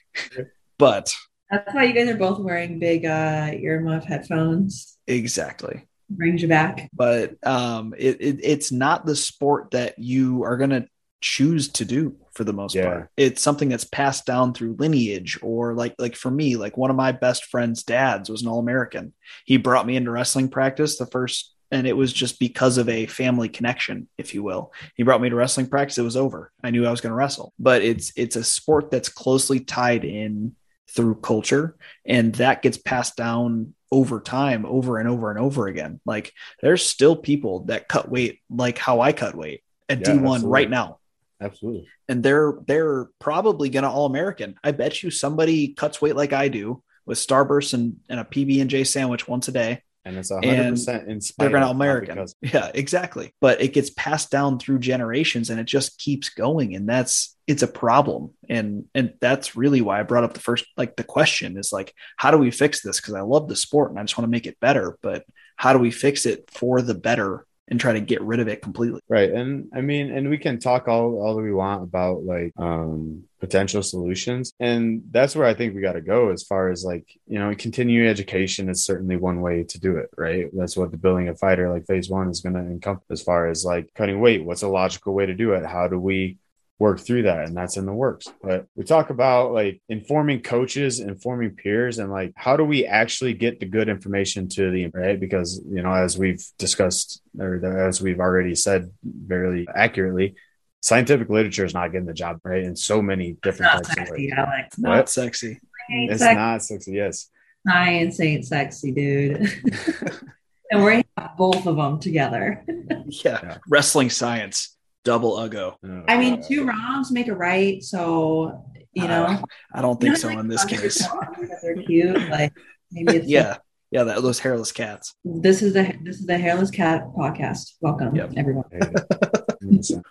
[0.78, 1.12] but
[1.50, 4.96] that's why you guys are both wearing big uh, earmuff headphones.
[5.06, 5.84] exactly.
[6.11, 6.88] Brings you back.
[6.94, 10.87] but um, it, it it's not the sport that you are going to
[11.20, 12.84] choose to do for the most Yeah.
[12.87, 13.11] part.
[13.18, 16.96] It's something that's passed down through lineage, or like like for me, like one of
[16.96, 19.12] my best friends' dads was an All American.
[19.44, 23.04] He brought me into wrestling practice the first, and it was just because of a
[23.04, 24.72] family connection, if you will.
[24.94, 25.98] He brought me to wrestling practice.
[25.98, 26.52] It was over.
[26.64, 30.04] I knew I was going to wrestle, but it's it's a sport that's closely tied
[30.06, 30.54] in
[30.90, 35.98] through culture, and that gets passed down over time over and over and over again
[36.05, 40.35] like there's still people that cut weight like how I cut weight at Yeah, D1
[40.35, 40.51] absolutely.
[40.51, 40.98] right now.
[41.40, 41.88] absolutely.
[42.09, 44.57] And they're they're probably gonna all American.
[44.62, 48.61] I bet you somebody cuts weight like I do with Starburst and, and a PB
[48.61, 49.83] and J sandwich once a day.
[50.08, 52.14] And it's 100% in spite They're not American.
[52.16, 53.34] because- Yeah, exactly.
[53.40, 56.74] But it gets passed down through generations and it just keeps going.
[56.74, 58.34] And that's it's a problem.
[58.48, 61.94] And and that's really why I brought up the first like the question is like,
[62.16, 63.00] how do we fix this?
[63.00, 64.98] Because I love the sport and I just want to make it better.
[65.02, 65.24] But
[65.56, 68.62] how do we fix it for the better and try to get rid of it
[68.62, 69.00] completely?
[69.09, 69.31] Right.
[69.31, 73.24] And I mean, and we can talk all, all that we want about like um
[73.40, 74.52] potential solutions.
[74.59, 77.54] And that's where I think we got to go as far as like, you know,
[77.54, 80.48] continuing education is certainly one way to do it, right?
[80.52, 83.48] That's what the building a fighter like phase one is going to encompass as far
[83.48, 84.44] as like cutting weight.
[84.44, 85.64] What's a logical way to do it?
[85.64, 86.38] How do we
[86.78, 91.00] work through that and that's in the works but we talk about like informing coaches
[91.00, 95.18] informing peers and like how do we actually get the good information to the right
[95.18, 100.36] because you know as we've discussed or as we've already said very accurately
[100.80, 103.94] scientific literature is not getting the job right in so many different Not types of
[104.06, 104.78] sexy, ways Alex.
[104.78, 105.08] Not What?
[105.08, 105.60] sexy.
[105.90, 106.36] Ain't it's sexy.
[106.36, 107.28] not sexy yes
[107.66, 109.40] Science ain't sexy, dude.
[110.70, 112.64] and we're have both of them together.
[113.08, 113.40] Yeah.
[113.42, 113.58] Yeah.
[113.68, 114.76] Wrestling science.
[115.08, 115.72] Double uggo.
[115.82, 119.24] Uh, I mean, two wrongs make a right, so you know.
[119.24, 119.40] Uh,
[119.74, 121.02] I don't You think know, so like, in this case.
[121.62, 122.28] They're cute.
[122.28, 122.52] Like
[122.92, 123.56] maybe it's Yeah.
[123.90, 125.14] Yeah, that, those hairless cats.
[125.24, 127.72] This is the this is the hairless cat podcast.
[127.80, 128.32] Welcome, Yep.
[128.36, 128.64] everyone.
[128.70, 128.80] Hey,
[129.80, 130.02] Sorry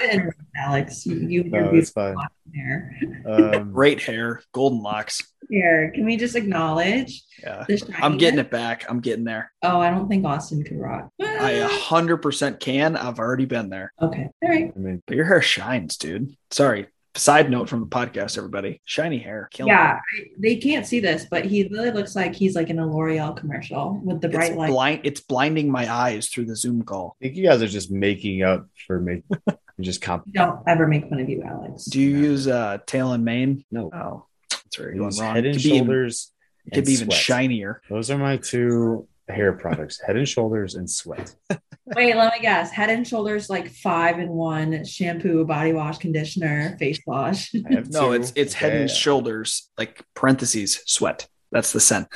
[0.00, 1.06] to interrupt, Alex.
[1.06, 2.16] You, you no, your it's fine
[2.52, 2.98] hair.
[3.24, 5.22] um, Great hair, golden locks.
[5.48, 7.64] Here, can we just acknowledge Yeah.
[7.68, 8.84] the I'm getting it back.
[8.88, 9.52] I'm getting there.
[9.62, 11.10] Oh, I don't think Austin could rock.
[11.20, 12.96] I hundred percent can.
[12.96, 13.92] I've already been there.
[14.00, 14.72] okay, all right.
[14.74, 16.34] i mean But your hair shines, dude.
[16.50, 16.86] Sorry.
[17.14, 18.82] Side note from the podcast, everybody.
[18.84, 19.48] Shiny hair.
[19.50, 22.78] Killing Yeah, I- they can't see this, but he really looks like he's like in
[22.78, 24.68] a L'Oreal commercial with the bright It's light.
[24.70, 27.16] blind it's blinding my eyes through the Zoom call.
[27.22, 30.86] i think you guys are just making up for me you just comp Don't ever
[30.86, 31.86] make fun of you, Alex.
[31.86, 33.64] Do you use uh tail and mane?
[33.70, 34.26] no Oh,
[34.76, 35.34] that's where you're going wrong.
[35.34, 36.32] head It and could be even, shoulders
[36.66, 37.18] it could be even sweat.
[37.18, 37.82] shinier.
[37.88, 41.34] Those are my two hair products, Head and Shoulders and Sweat.
[41.94, 42.70] Wait, let me guess.
[42.72, 47.52] Head and Shoulders like five in one: shampoo, body wash, conditioner, face wash.
[47.54, 48.12] No, two.
[48.12, 51.28] it's it's head and shoulders, like parentheses, sweat.
[51.52, 52.08] That's the scent.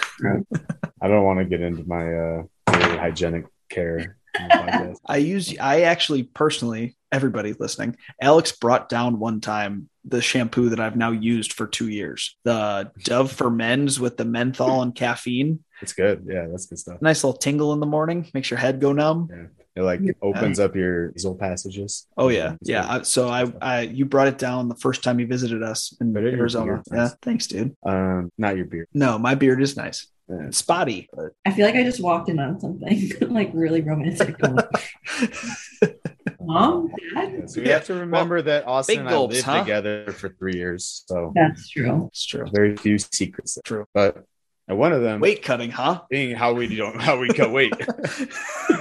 [1.00, 4.16] I don't want to get into my uh, hygienic care.
[4.38, 4.96] on the podcast.
[5.06, 10.80] I use I actually personally, everybody listening, Alex brought down one time the shampoo that
[10.80, 12.36] I've now used for two years.
[12.44, 15.62] The Dove for men's with the menthol and caffeine.
[15.82, 16.26] It's good.
[16.28, 17.02] Yeah, that's good stuff.
[17.02, 19.28] Nice little tingle in the morning, makes your head go numb.
[19.30, 19.46] Yeah.
[19.76, 22.06] It like opens up your nasal passages.
[22.16, 22.86] Oh yeah, It's yeah.
[22.92, 26.12] I, so I, I, you brought it down the first time you visited us in
[26.12, 26.72] But Arizona.
[26.72, 26.82] weird.
[26.92, 27.76] Yeah, thanks, dude.
[27.86, 28.88] Um, not your beard.
[28.92, 30.08] No, my beard is nice.
[30.28, 30.50] Yeah.
[30.50, 31.08] Spotty.
[31.46, 34.34] I feel like I just walked in on something like really romantic.
[36.40, 39.46] Mom, Dad, Yeah, so we have to remember that Austin big and I gulps, lived
[39.46, 39.60] huh?
[39.60, 42.06] together for three years, so that's true.
[42.06, 42.46] It's true.
[42.52, 43.58] very few secrets.
[43.64, 43.86] True.
[43.92, 44.24] But
[44.68, 46.02] and one of them Weight cutting, huh?
[46.08, 47.74] being how we don't how we cut weight.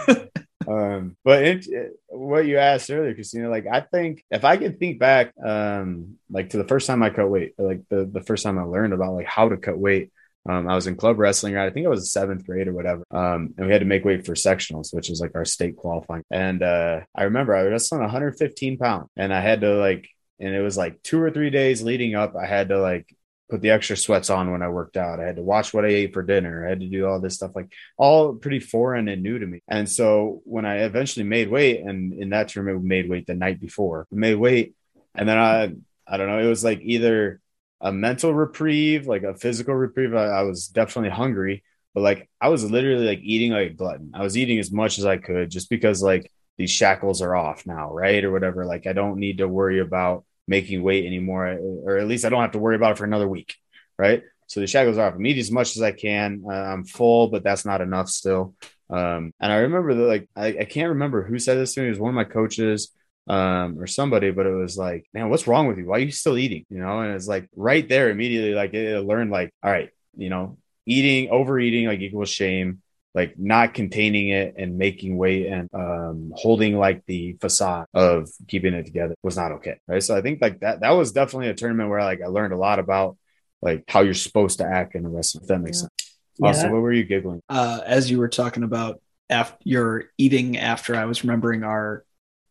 [0.68, 4.78] um, but it, it- what you asked earlier, Christina, like I think if I could
[4.80, 8.44] think back, um, like to the first time I cut weight, like the the first
[8.44, 10.12] time I learned about like how to cut weight.
[10.48, 11.54] Um, I was in club wrestling.
[11.54, 11.68] Right?
[11.68, 13.04] I think I was seventh grade or whatever.
[13.12, 16.24] Um, and we had to make weight for sectionals, which is like our state qualifying.
[16.32, 20.54] And uh, I remember I was wrestling 115 pounds, and I had to like, and
[20.54, 22.36] it was like two or three days leading up.
[22.36, 23.14] I had to like
[23.50, 25.20] put the extra sweats on when I worked out.
[25.20, 26.66] I had to watch what I ate for dinner.
[26.66, 29.62] I had to do all this stuff, like all pretty foreign and new to me.
[29.68, 33.34] And so when I eventually made weight, and in that term, it made weight the
[33.34, 34.76] night before, made weight,
[35.16, 35.74] and then I,
[36.08, 37.42] I don't know, it was like either
[37.82, 40.14] a mental reprieve, like a physical reprieve.
[40.14, 41.64] I, I was definitely hungry,
[41.94, 44.12] but like I was literally like eating like a glutton.
[44.14, 47.66] I was eating as much as I could just because like these shackles are off
[47.66, 48.24] now, right?
[48.24, 48.66] Or whatever.
[48.66, 52.42] Like I don't need to worry about making weight anymore, or at least I don't
[52.42, 53.56] have to worry about it for another week,
[53.98, 54.24] right?
[54.48, 55.16] So the shackles are off.
[55.16, 56.44] I'm eating as much as I can.
[56.50, 58.56] Uh, I'm full, but that's not enough still.
[58.90, 61.86] Um, and I remember that, like, I, I can't remember who said this to me.
[61.86, 62.90] It was one of my coaches
[63.30, 65.86] um, or somebody, but it was like, man, what's wrong with you?
[65.86, 66.66] Why are you still eating?
[66.70, 69.90] You know, and it's like right there immediately, like it, it learned, like, all right,
[70.18, 72.82] you know, eating, overeating, like equals shame,
[73.14, 78.74] like not containing it and making weight and um, holding like the facade of keeping
[78.74, 79.76] it together was not okay.
[79.88, 80.02] Right.
[80.04, 82.58] So I think like that, that was definitely a tournament where like I learned a
[82.58, 83.18] lot about
[83.62, 85.82] like how you're supposed to act in a wrestling, if that makes Yeah.
[85.82, 85.92] sense.
[86.40, 86.48] Yeah.
[86.48, 87.42] Also, what were you giggling?
[87.50, 92.04] uh, as you were talking about after your eating after i was remembering our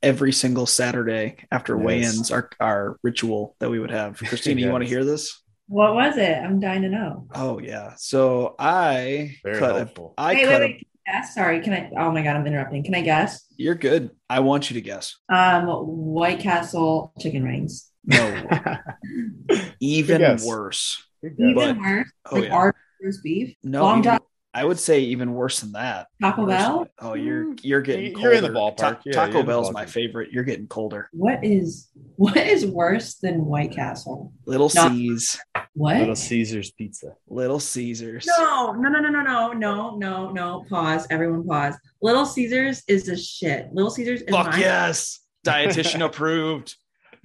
[0.02, 1.84] every single saturday after Yes.
[1.84, 5.94] weigh-ins our, our ritual that we would have christina you want to hear this What
[5.94, 6.36] was it?
[6.38, 7.26] I'm dying to know.
[7.34, 10.14] oh yeah so i Very cut a, helpful.
[10.16, 10.84] i wait, cut wait, a, wait.
[11.06, 11.34] Guess?
[11.34, 11.90] Sorry, can I?
[11.96, 12.84] Oh my god, I'm interrupting.
[12.84, 13.44] Can I guess?
[13.56, 17.90] you're good i want you to guess Um, White Castle chicken rings.
[18.04, 18.22] no
[19.80, 22.54] even worse Even But- worse, oh, like yeah.
[22.54, 24.20] our roast beef, no Long even- John-
[24.54, 26.88] i would say even worse than that Taco Bell.
[27.00, 27.60] oh you're mm.
[27.62, 28.74] you're getting You're in the colder.
[28.74, 28.76] ballpark.
[28.76, 32.36] Ta- Yeah, taco you're in the bell's my favorite you're getting colder What is what
[32.36, 34.32] is worse than White Castle?
[34.46, 35.38] little Not- c's
[35.74, 35.96] What?
[35.98, 37.14] Little Caesar's Pizza.
[37.28, 40.64] little caesars No, no, no, no, no, no, no, no, no.
[40.68, 41.06] Pause.
[41.10, 41.74] Everyone pause.
[42.02, 43.68] Little Caesars is the shit.
[43.72, 46.74] Little Caesars is fuck my yes dietitian approved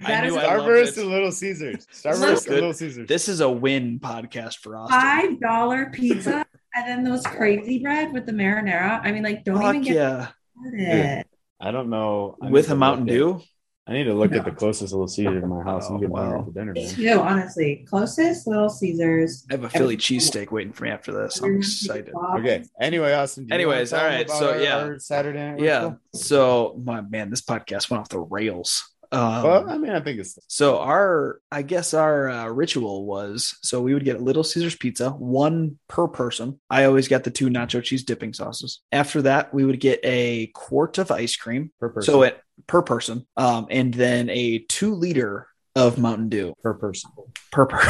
[0.00, 0.98] I That knew is- Starburst it.
[0.98, 1.86] and Little Caesars.
[2.04, 2.54] Little- Starburst and Good.
[2.54, 3.08] Little Caesars.
[3.08, 4.90] This is a win podcast for us.
[4.90, 9.00] five dollar pizza and then those crazy bread with the marinara.
[9.02, 10.28] I mean, like, don't Fuck even get yeah.
[10.60, 11.24] started.
[11.60, 12.36] I don't know.
[12.42, 13.40] I With a Mountain Dew?
[13.86, 14.38] I need to look No.
[14.38, 16.38] at the closest Little Caesar to my house and Oh, get wow.
[16.38, 16.44] wow.
[16.44, 16.72] for dinner.
[16.72, 16.88] Man.
[16.88, 17.84] too, honestly.
[17.88, 19.44] Closest Little Caesars.
[19.50, 21.42] I have a Philly cheesesteak waiting for me after this.
[21.42, 22.14] I'm excited.
[22.38, 22.64] Okay.
[22.80, 23.46] Anyway, Austin.
[23.52, 24.76] Anyways, wanna tell all them right, about so, our- yeah.
[24.78, 25.60] our Saturday night.
[25.60, 25.76] Yeah.
[25.82, 25.98] ritual?
[26.14, 28.90] So, my man, this podcast went off the rails.
[29.12, 33.56] Um, Well, I mean, I think it's so our, I guess our uh, ritual was
[33.62, 36.60] so we would get a Little Caesars pizza, one per person.
[36.70, 38.80] I always got the two nacho cheese dipping sauces.
[38.92, 42.12] After that, we would get a quart of ice cream, per person.
[42.12, 47.10] so it per person, um, and then a two liter of Mountain Dew per person.
[47.50, 47.80] per per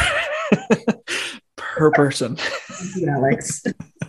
[1.57, 2.38] per person.
[3.09, 3.62] Alex.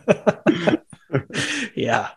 [1.76, 2.10] yeah.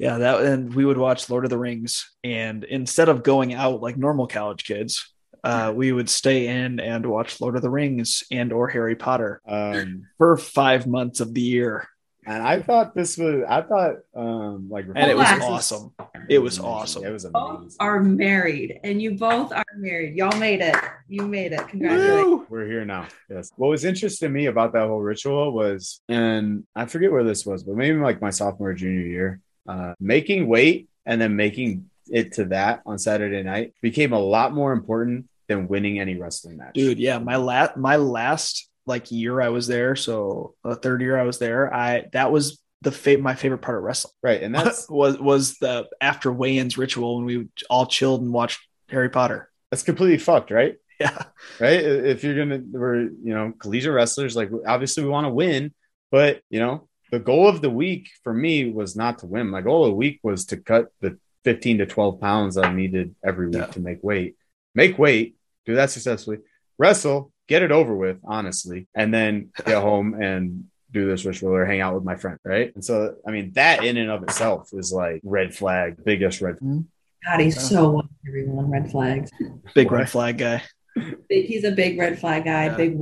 [0.00, 3.82] Yeah, that and we would watch Lord of the Rings and instead of going out
[3.82, 5.12] like normal college kids,
[5.44, 9.42] uh, we would stay in and watch Lord of the Rings and or Harry Potter
[9.46, 11.86] Um, for 5 months of the year.
[12.26, 13.44] and I thought this was.
[13.48, 15.92] I thought um like And it was awesome.
[16.28, 17.04] It was awesome.
[17.04, 20.16] It was both are married, and you both are married.
[20.16, 20.76] Y'all made it.
[21.08, 21.66] You made it.
[21.68, 22.24] Congratulations.
[22.24, 22.46] Woo!
[22.48, 23.06] We're here now.
[23.28, 23.50] Yes.
[23.56, 27.44] What was interesting to me about that whole ritual was, and I forget where this
[27.44, 32.32] was, but maybe like my sophomore, junior year, uh, making weight and then making it
[32.32, 36.74] to that on Saturday night became a lot more important than winning any wrestling match.
[36.74, 41.18] Dude, yeah, my last my last like year I was there, so the third year
[41.18, 44.14] I was there, I that was the fa- my favorite part of wrestling.
[44.22, 44.42] Right.
[44.42, 49.10] And that was was the after weigh-ins ritual when we all chilled and watched Harry
[49.10, 49.50] Potter.
[49.70, 50.76] that's completely fucked, right?
[50.98, 51.22] Yeah.
[51.58, 51.80] Right.
[51.80, 55.72] If you're gonna we're, you know, collegiate wrestlers, like obviously we want to win,
[56.10, 59.48] but you know, the goal of the week for me was not to win.
[59.48, 63.14] My goal of the week was to cut the 15 to 12 pounds I needed
[63.24, 63.66] every week Yeah.
[63.66, 64.36] to make weight.
[64.74, 66.38] Make weight, do that successfully,
[66.78, 71.64] wrestle, get it over with, honestly, and then get home and do this ritual or
[71.64, 72.38] hang out with my friend.
[72.44, 72.72] Right.
[72.74, 76.58] And so, I mean, that in and of itself is like red flag, biggest red
[76.58, 76.84] flag.
[77.26, 79.30] God, he's so one everyone red flags.
[79.74, 80.62] Big red flag guy.
[81.28, 82.66] Big, he's a big red flag guy.
[82.66, 82.76] Yeah.
[82.76, 83.00] Big,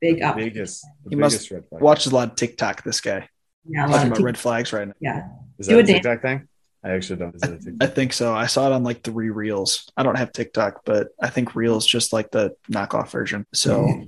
[0.00, 0.36] big up.
[0.36, 1.82] biggest, the He must biggest red flag.
[1.82, 2.82] Watches a lot of TikTok.
[2.84, 3.28] This guy
[3.68, 4.94] Yeah, a talking about red flags right now.
[5.00, 5.28] yeah.
[5.58, 5.96] Is Do that a a dance.
[6.04, 6.48] TikTok thing?
[6.84, 7.34] I actually don't.
[7.34, 7.72] Is it a TikTok?
[7.80, 8.34] I think so.
[8.34, 9.90] I saw it on like three reels.
[9.96, 13.46] I don't have TikTok, but I think Reels just like the knockoff version.
[13.54, 14.04] So,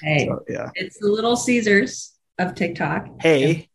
[0.00, 0.70] Hey, so, yeah.
[0.74, 3.06] it's the Little Caesars of TikTok.
[3.20, 3.68] Hey,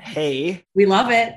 [0.00, 1.34] hey, We love it.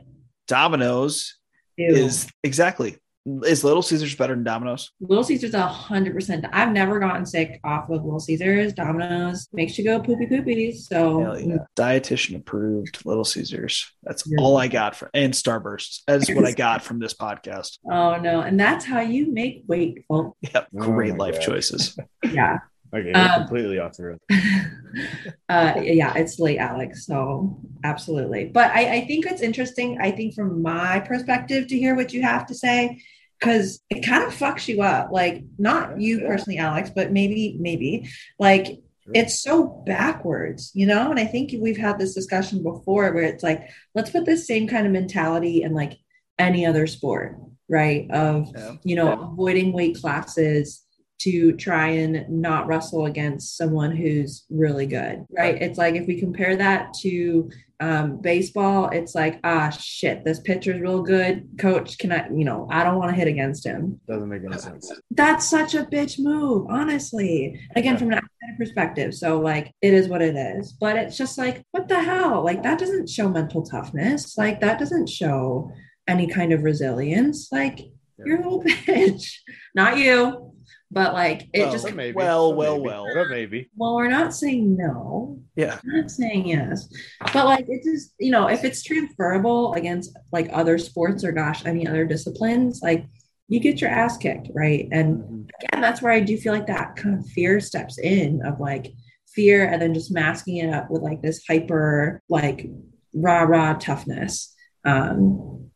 [0.47, 1.35] Domino's
[1.77, 1.87] Ew.
[1.93, 4.91] is exactly is Little Caesars better than Domino's?
[4.99, 6.45] Little Caesars a hundred percent.
[6.51, 8.73] I've never gotten sick off of Little Caesars.
[8.73, 10.71] Domino's makes you go poopy poopy.
[10.73, 11.57] So yeah.
[11.77, 13.91] Dietitian approved Little Caesars.
[14.03, 14.37] That's Yeah.
[14.39, 16.01] all I got for and Starbursts.
[16.07, 17.77] That is what I got from this podcast.
[17.91, 20.37] oh no, and that's how you make weight, folks.
[20.53, 20.67] Yep.
[20.75, 21.41] Oh Great my life God.
[21.41, 21.97] choices.
[22.31, 22.59] Yeah.
[22.93, 24.19] Okay, Um, you're completely off the road.
[25.49, 30.33] uh yeah it's late alex so absolutely but I, I think it's interesting i think
[30.35, 33.01] from my perspective to hear what you have to say
[33.39, 36.27] because it kind of fucks you up like not you Yeah.
[36.27, 38.65] personally alex but maybe maybe like
[39.03, 39.13] Sure.
[39.15, 43.43] it's so backwards you know and i think we've had this discussion before where it's
[43.43, 45.93] like let's put this same kind of mentality in like
[46.37, 48.75] any other sport right of Yeah.
[48.83, 50.85] you know avoiding weight classes
[51.23, 55.61] to try and not wrestle against someone who's really good right?
[55.61, 60.79] It's like if we compare that to um, baseball it's like ah shit this pitcher's
[60.79, 61.47] real good.
[61.57, 63.99] Coach can i you know i don't want to hit against him.
[64.07, 64.91] Doesn't make any sense.
[65.11, 67.59] that's such a bitch move honestly.
[67.75, 67.99] Again Yeah.
[67.99, 70.73] from an outside perspective so like it is what it is.
[70.73, 72.43] But it's just like what the hell?
[72.43, 74.37] Like that doesn't show mental toughness.
[74.37, 75.71] Like that doesn't show
[76.07, 77.51] any kind of resilience.
[77.51, 77.79] Like
[78.23, 79.37] you're a little bitch.
[79.73, 80.50] Not you
[80.91, 82.15] but like it Well, just maybe.
[82.15, 83.25] well, well, maybe, well.
[83.29, 83.69] Maybe.
[83.77, 85.79] well we're not saying no Yeah.
[85.83, 86.87] I'm not saying yes,
[87.33, 91.65] but like it just you know if it's transferable against like other sports or gosh
[91.65, 93.05] any other disciplines, like
[93.47, 94.87] you get your ass kicked, right?
[94.91, 95.49] And Mhm.
[95.61, 98.87] again, that's where I do feel like that kind of fear steps in of like
[99.35, 102.67] fear and then just masking it up with like this hyper like
[103.13, 104.53] rah rah toughness
[104.85, 105.69] um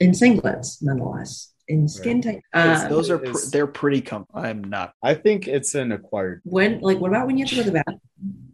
[0.00, 2.42] in singlets nonetheless in skin tight.
[2.54, 4.92] It's- Um, those are pr- they're pretty com I'm not.
[5.02, 6.40] I think it's an acquired.
[6.44, 8.00] when like what about when you have to go to the bathroom?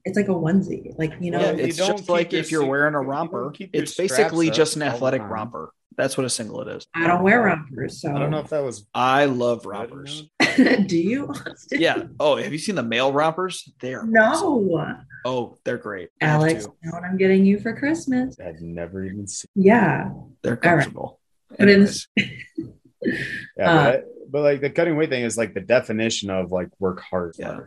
[0.05, 1.41] It's like a onesie, like you know.
[1.41, 4.77] yeah, Well, you it's just like if you're suit- wearing a romper, it's basically just
[4.77, 5.71] an up all the athletic romper.
[5.97, 6.87] That's what a singlet is.
[6.93, 8.85] I don't wear rompers, so I don't know if that was.
[8.93, 10.25] I love rompers.
[10.87, 11.29] do you?
[11.29, 11.81] Austin?
[11.81, 12.03] Yeah.
[12.19, 13.73] Oh, have you seen the male rompers?
[13.81, 14.69] They're awesome.
[14.69, 16.09] No, Oh, they're great.
[16.21, 18.37] I Alex, know what I'm getting you for Christmas?
[18.45, 19.47] I've never even seen.
[19.55, 20.11] Yeah,
[20.43, 20.61] They're All right.
[20.63, 21.21] comfortable.
[21.57, 22.09] But in- Anyways,
[23.57, 26.51] Yeah, Uh, but, I- but like the cutting weight thing is like the definition of
[26.51, 27.35] like work hard.
[27.39, 27.61] Yeah.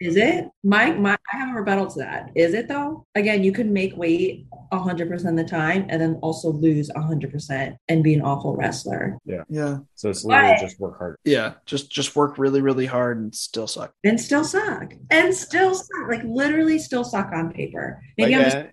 [0.00, 0.46] is it?
[0.62, 1.16] My my.
[1.32, 2.30] I have a rebuttal to that.
[2.34, 3.04] Is it though?
[3.14, 7.30] Again, you can make weight hundred percent of the time, and then also lose hundred
[7.30, 9.78] percent and be an awful wrestler, yeah, Yeah.
[9.94, 11.16] So it's literally But- just work hard.
[11.24, 11.54] yeah.
[11.66, 13.92] Just just work really, really hard and still suck.
[14.02, 18.00] and still suck, and still suck, like literally still suck on paper.
[18.18, 18.72] Like, Maybe I'm just and,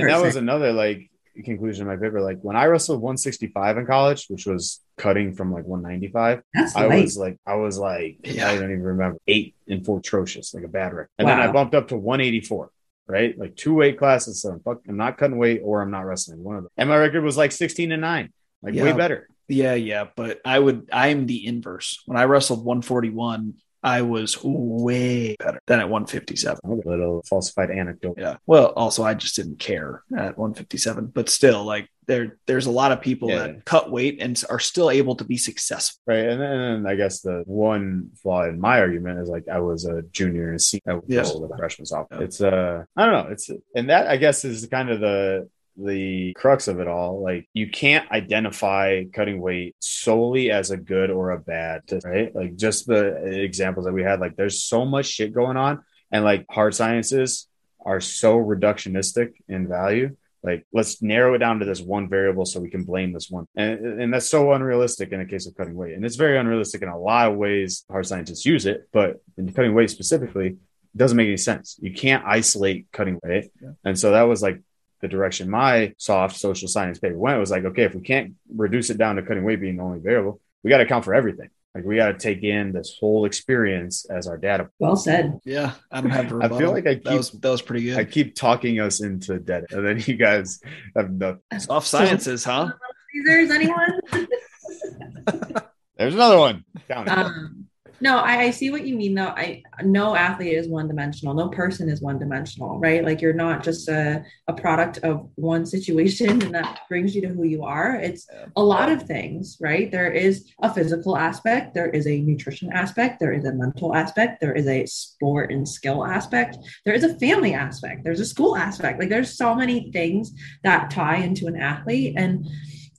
[0.00, 1.10] and that was another like
[1.44, 2.20] conclusion of my paper.
[2.20, 6.86] Like when I wrestled 165 in college, which was cutting from like 195, That's I
[6.86, 7.02] light.
[7.02, 8.48] was like, I was like, Yeah.
[8.48, 11.10] I don't even remember eight and four atrocious, like a bad record.
[11.18, 12.70] And then I bumped up to 184,
[13.06, 13.38] right?
[13.38, 14.42] Like two weight classes.
[14.42, 16.42] So I'm, fuck, I'm not cutting weight or I'm not wrestling.
[16.42, 16.72] One of them.
[16.76, 18.32] And my record was like 16 and nine,
[18.62, 19.28] like way better.
[19.48, 20.08] Yeah, yeah.
[20.14, 20.90] But I would.
[20.92, 22.02] I'm the inverse.
[22.04, 26.58] When I wrestled 141, I was way better than at 157.
[26.64, 28.16] A little falsified anecdote.
[28.18, 28.36] Yeah.
[28.46, 32.90] Well, also I just didn't care at 157, but still, like there, there's a lot
[32.90, 33.38] of people Yeah.
[33.46, 36.00] that cut weight and are still able to be successful.
[36.06, 36.26] Right.
[36.26, 40.02] And then I guess the one flaw in my argument is like I was a
[40.10, 40.82] junior and a senior.
[40.88, 41.32] I was Yes.
[41.32, 42.20] the freshman sophomore.
[42.20, 42.26] Yeah.
[42.26, 43.30] It's uh I don't know.
[43.32, 47.22] It's and that I guess is kind of the the crux of it all.
[47.22, 52.34] Like you can't identify cutting weight solely as a good or a bad, right?
[52.34, 56.24] Like just the examples that we had, like there's so much shit going on and
[56.24, 57.46] like hard sciences
[57.84, 62.60] are so reductionistic in value like let's narrow it down to this one variable so
[62.60, 65.74] we can blame this one and, and that's so unrealistic in a case of cutting
[65.74, 69.20] weight and it's very unrealistic in a lot of ways hard scientists use it but
[69.36, 70.56] in cutting weight specifically
[70.96, 73.70] doesn't make any sense you can't isolate cutting weight Yeah.
[73.84, 74.60] and so that was like
[75.00, 77.38] the direction my soft social science paper went.
[77.38, 79.98] Was like, okay, if we can't reduce it down to cutting weight being the only
[80.00, 81.50] variable, we got to account for everything.
[81.74, 84.70] Like we got to take in this whole experience as our data.
[84.78, 85.38] Well said.
[85.44, 86.32] Yeah, I don't have.
[86.40, 87.98] I feel like I keep, that was that was pretty good.
[87.98, 90.60] I keep talking us into dead, and then you guys
[90.96, 91.40] have nothing.
[91.58, 92.72] Soft sciences, huh?
[93.12, 94.00] Caesars, anyone?
[95.96, 96.64] There's another one.
[96.88, 97.12] Count it.
[97.12, 97.57] um,
[98.00, 99.28] no, I, I see what you mean though.
[99.28, 101.34] I no athlete is one dimensional.
[101.34, 103.04] No person is one dimensional, right?
[103.04, 107.28] Like you're not just a, a product of one situation and that brings you to
[107.28, 107.96] who you are.
[107.96, 109.90] It's a lot of things, right?
[109.90, 114.40] There is a physical aspect, there is a nutrition aspect, there is a mental aspect,
[114.40, 118.56] there is a sport and skill aspect, there is a family aspect, there's a school
[118.56, 119.00] aspect.
[119.00, 120.32] Like there's so many things
[120.62, 122.14] that tie into an athlete.
[122.16, 122.46] And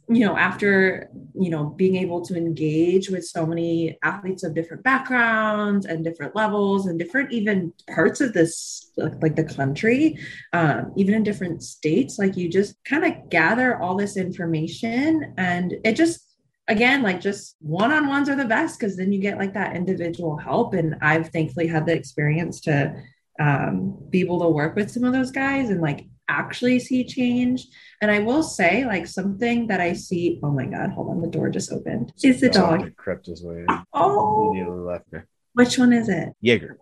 [0.09, 4.83] you know after you know being able to engage with so many athletes of different
[4.83, 10.17] backgrounds and different levels and different even parts of this like the country
[10.53, 15.75] um, even in different states like you just kind of gather all this information and
[15.85, 16.35] it just
[16.67, 20.73] again like just one-on-ones are the best because then you get like that individual help.
[20.73, 22.95] And i've thankfully had the experience to
[23.39, 27.67] um, be able to work with some of those guys and like actually see change.
[28.01, 30.39] And I will say, like something that I see.
[30.43, 30.91] Oh my god!
[30.91, 32.13] Hold on, the door just opened.
[32.23, 32.95] It's the dog.
[32.95, 33.65] Crept his way.
[33.67, 33.67] In.
[33.93, 35.27] Oh, Immediately left her.
[35.53, 36.29] which one is it?
[36.41, 36.77] Jaeger.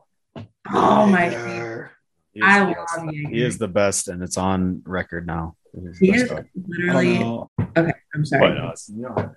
[0.71, 1.29] Oh my!
[1.31, 1.91] Jaeger.
[2.33, 3.05] He is I the love best.
[3.15, 3.29] Jaeger.
[3.29, 5.55] He is the best, and it's on record now.
[5.73, 6.39] He's He is dog.
[6.39, 7.17] I don't literally.
[7.77, 8.41] Okay, I'm sorry.
[8.49, 9.33] But, it's- you know,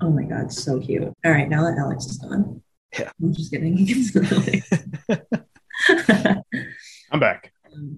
[0.00, 1.02] Oh my god, so cute.
[1.02, 2.62] All right, now that Alex is gone.
[2.98, 3.10] Yeah.
[3.22, 3.76] I'm just kidding.
[7.10, 7.52] I'm back.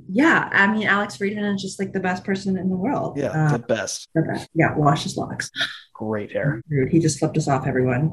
[0.08, 3.16] Yeah, I mean, Alex Friedman is just like the best person in the world.
[3.18, 4.08] Yeah, Uh, the best.
[4.14, 4.48] the best.
[4.54, 5.50] Yeah, wash his locks.
[5.94, 6.62] Great hair.
[6.90, 8.12] He just flipped us off, everyone.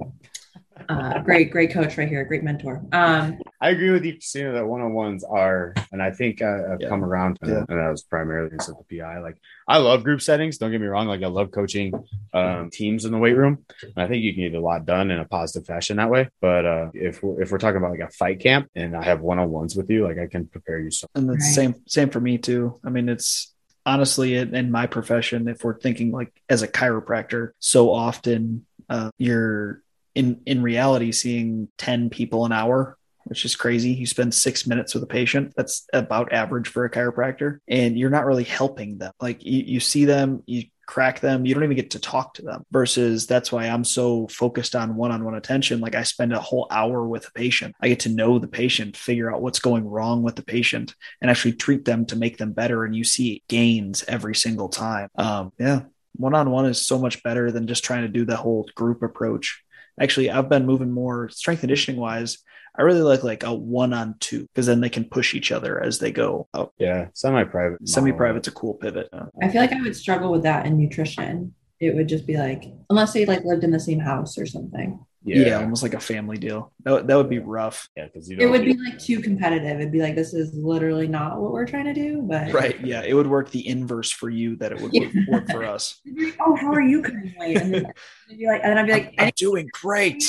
[0.89, 2.23] Uh, great, great coach right here.
[2.25, 2.84] Great mentor.
[2.91, 6.73] Um, I agree with you, Christina, that one on ones are, and I think I,
[6.73, 6.89] I've Yeah.
[6.89, 7.65] come around to Yeah.
[7.67, 9.19] and that was primarily because of the PI.
[9.19, 10.57] Like, I love group settings.
[10.57, 11.07] Don't get me wrong.
[11.07, 11.91] Like, I love coaching
[12.34, 13.65] um, teams in the weight room.
[13.84, 16.30] And I think you can get a lot done in a positive fashion that way.
[16.41, 19.21] But uh, if we're, if we're talking about like a fight camp and I have
[19.21, 21.07] one on ones with you, like, I can prepare you so.
[21.15, 21.53] And it's Right.
[21.55, 22.80] same same for me too.
[22.86, 23.53] I mean, it's
[23.86, 29.09] honestly in, in my profession, if we're thinking like as a chiropractor, so often uh,
[29.17, 29.82] you're
[30.18, 32.97] in in reality seeing 10 people an hour
[33.30, 33.91] which is crazy.
[33.91, 38.09] You spend six minutes with a patient that's about average for a chiropractor and you're
[38.09, 39.11] not really helping them.
[39.20, 42.41] Like you, you see them you crack them you don't even get to talk to
[42.41, 45.82] them versus that's why i'm so focused on one-on-one attention.
[45.82, 47.76] Like i spend a whole hour with a patient.
[47.82, 51.30] I get to know the patient figure out what's going wrong with the patient and
[51.30, 55.09] actually treat them to make them better and you see gains every single time.
[55.15, 55.82] Um, yeah
[56.18, 59.63] one-on-one is so much better than just trying to do the whole group approach
[59.99, 62.37] actually i've been moving more strength conditioning wise
[62.75, 66.11] i really like like a one-on-two because then they can push each other as they
[66.11, 67.87] go out Yeah, semi private.
[67.87, 69.09] semi-private's a cool pivot
[69.41, 71.53] I feel like I would struggle with that in nutrition.
[71.79, 74.99] It would just be like, unless they like lived in the same house or something.
[75.28, 75.45] Yeah.
[75.47, 75.59] Yeah.
[75.61, 78.05] almost like a family deal that, would- that would be rough Yeah.
[78.05, 79.80] Because It would be like too competitive.
[79.80, 82.21] It'd be like, this is literally not what we're trying to do.
[82.23, 85.21] But right yeah it would work the inverse for you that it would work, Yeah.
[85.30, 87.57] work for us They'd be like, oh, how are you cutting weight?
[87.57, 87.84] And then
[88.30, 90.23] they'd be like, and then I'd be like, i'm doing great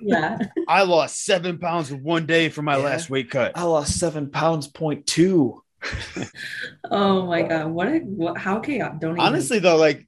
[0.00, 0.36] yeah.
[0.68, 2.84] I lost seven pounds in one day for my Yeah.
[2.84, 3.52] last weight cut.
[3.56, 5.62] i lost seven pounds point two
[6.90, 8.36] Oh my god, what a what?
[8.38, 9.00] How chaotic?
[9.00, 10.06] Don't even, Honestly, though, like,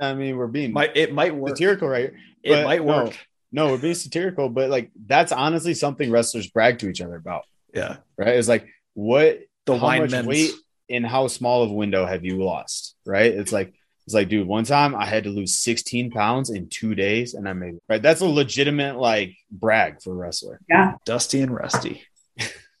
[0.00, 2.12] I mean, we're being might it might work satirical, right?
[2.44, 3.16] It but might work
[3.52, 7.44] No, we're being satirical, but like that's honestly something wrestlers brag to each other about,
[7.72, 8.36] yeah right?
[8.36, 10.52] It's like what the how wine much men's weight
[10.88, 13.32] in how small of a window have you lost, right?
[13.32, 13.74] It's like
[14.06, 17.48] it's like, dude, one time I had to lose 16 pounds in two days, and
[17.48, 18.02] I made it right.
[18.02, 20.60] That's a legitimate like brag for a wrestler.
[20.68, 20.96] yeah.
[21.06, 22.02] dusty and rusty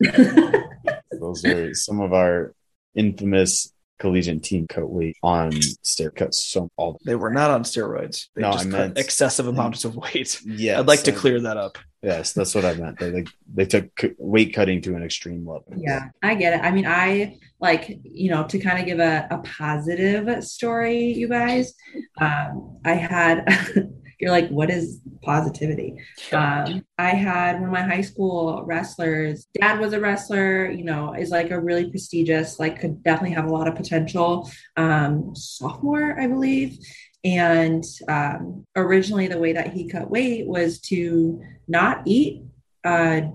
[1.20, 2.54] Those are some of our
[2.94, 6.34] infamous collegiate team cut weight on steroids.
[6.34, 8.26] So all They were not on steroids.
[8.34, 10.40] They No, just I meant- excessive amounts of weight.
[10.44, 11.78] yeah, I'd like to clear that up.
[12.02, 12.98] Yes, that's what I meant.
[12.98, 15.72] They like they took c- weight cutting to an extreme level.
[15.74, 16.62] Yeah, I get it.
[16.62, 21.28] I mean, I like, you know, to kind of give a, a positive story, you
[21.28, 21.72] guys.
[22.20, 23.46] Um, I had,
[24.18, 25.96] you're like, what is positivity?
[26.32, 31.14] Um, I had one of my high school wrestlers, dad was a wrestler, you know,
[31.14, 34.50] is like a really prestigious, like, could definitely have a lot of potential.
[34.76, 36.78] Um, sophomore, I believe.
[37.24, 42.42] And um, originally, the way that he cut weight was to not eat
[42.84, 43.30] a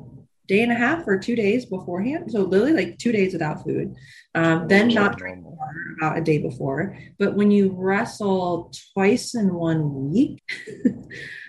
[0.50, 2.30] day and a half or two days beforehand.
[2.32, 3.96] So, literally, like two days without food.
[4.36, 6.98] Um, then, not drink water about a day before.
[7.18, 10.42] But when you wrestle twice in one week,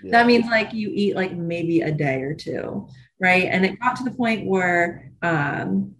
[0.03, 0.11] Yeah.
[0.13, 2.87] that means like you eat like maybe a day or two,
[3.19, 3.43] right?
[3.43, 5.95] And it got to the point where um,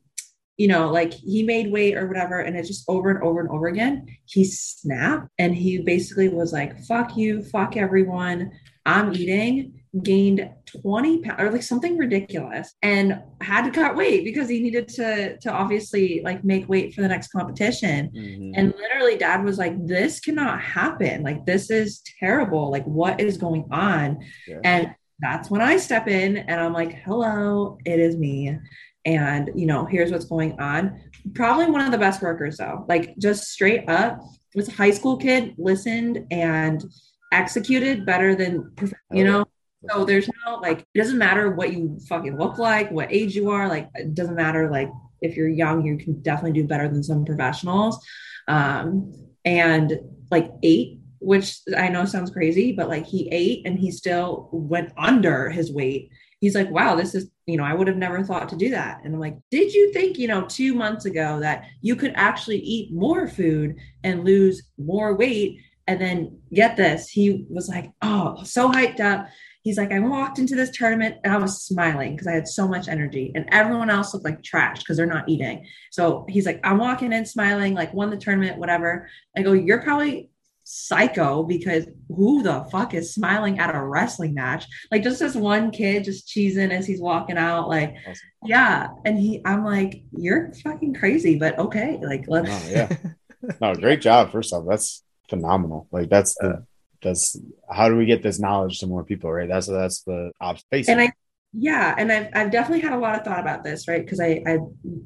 [0.58, 3.50] you know, like he made weight or whatever, and it's just over and over and
[3.50, 4.06] over again.
[4.26, 8.52] He snapped and he basically was like, fuck you, fuck everyone.
[8.86, 10.50] I'm eating, gained
[10.82, 15.38] 20 pounds or like something ridiculous and had to cut weight because he needed to
[15.38, 18.10] to obviously like make weight for the next competition.
[18.16, 18.52] Mm-hmm.
[18.56, 21.24] And literally dad was like, this cannot happen.
[21.24, 22.72] Like this is terrible.
[22.72, 24.20] Like what is going on?
[24.48, 24.60] Yeah.
[24.64, 28.58] And that's when I step in and I'm like, hello, it is me.
[29.06, 31.02] And you know, here's what's going on.
[31.34, 32.86] Probably one of the best workers though.
[32.88, 34.22] Like just straight up,
[34.56, 36.84] was a high school kid, listened and
[37.32, 38.70] executed better than
[39.12, 39.46] you know
[39.90, 43.50] so there's no like it doesn't matter what you fucking look like what age you
[43.50, 44.90] are like it doesn't matter like
[45.22, 48.04] if you're young you can definitely do better than some professionals.
[48.48, 49.14] Um
[49.46, 54.50] and like eight which i know sounds crazy but like he ate and he still
[54.52, 56.10] went under his weight.
[56.40, 59.02] He's like wow this is you know i would have never thought to do that.
[59.04, 62.60] And i'm like did you think you know two months ago that you could actually
[62.60, 65.60] eat more food and lose more weight?
[65.88, 69.28] And then get this, he was like, oh, so hyped up.
[69.64, 72.68] He's like, I walked into this tournament and I was smiling because I had so
[72.68, 75.66] much energy, and everyone else looked like trash because they're not eating.
[75.92, 79.10] So he's like, I'm walking in smiling, like won the tournament, whatever.
[79.38, 80.30] I go, You're probably
[80.64, 84.66] psycho because who the fuck is smiling at a wrestling match?
[84.92, 88.30] Like just this one kid just cheesing as he's walking out, like, awesome.
[88.46, 88.88] yeah.
[89.06, 92.50] And he, I'm like, you're fucking crazy, but okay, like let's.
[92.50, 92.96] Oh, yeah.
[93.62, 94.32] no, great job.
[94.32, 95.88] First off, that's phenomenal.
[95.92, 96.66] Like that's the
[97.02, 97.40] that's
[97.70, 99.50] how do we get this knowledge to more people, right?
[99.50, 100.84] That's that's the obstacle.
[100.88, 101.12] And I
[101.54, 104.04] yeah, and I've I've definitely had a lot of thought about this, right?
[104.04, 104.60] Because I I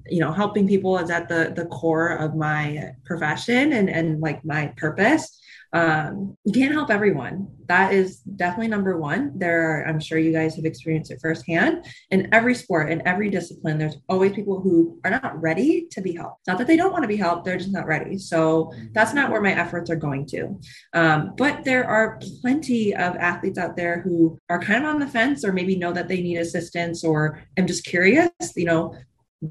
[0.07, 4.45] you know helping people is at the the core of my profession and and like
[4.45, 5.39] my purpose
[5.76, 7.49] um, you can't help everyone.
[7.67, 9.38] That is definitely number one.
[9.38, 11.86] There are, I'm sure you guys have experienced it firsthand.
[12.11, 16.13] In every sport, in every discipline, there's always people who are not ready to be
[16.13, 16.47] helped.
[16.47, 18.17] Not that they don't want to be helped, they're just not ready.
[18.17, 20.57] So that's not where my efforts are going to.
[20.93, 25.07] Um, but there are plenty of athletes out there who are kind of on the
[25.07, 28.30] fence or maybe know that they need assistance or I'm just curious.
[28.55, 28.95] You know,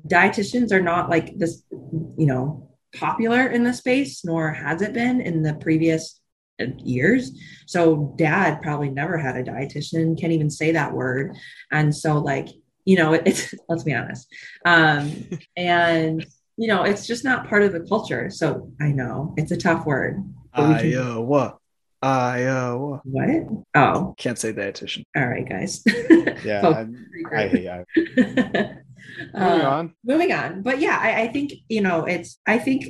[0.09, 5.21] dietitians are not like this, you know, popular in the space, nor has it been
[5.21, 6.21] in the previous
[6.79, 7.33] years.
[7.67, 11.37] So dad probably never had a dietitian, can't even say that word.
[11.73, 12.49] And so like,
[12.85, 14.29] you know, it's let's be honest.
[14.65, 16.25] Um, and
[16.57, 18.31] you know, it's just not part of the culture.
[18.31, 20.23] So I know it's a tough word.
[20.53, 21.59] Iowa.
[22.01, 23.01] Iowa.
[23.05, 23.31] What?
[23.75, 24.15] Oh.
[24.19, 25.05] Can't say dietitian.
[25.17, 25.83] All right, guys.
[26.45, 26.61] yeah.
[27.33, 27.85] I, I,
[28.55, 28.77] I,
[29.19, 29.95] moving uh, on.
[30.05, 30.63] Moving on.
[30.63, 32.87] But yeah, I, I, think, you know, it's, I think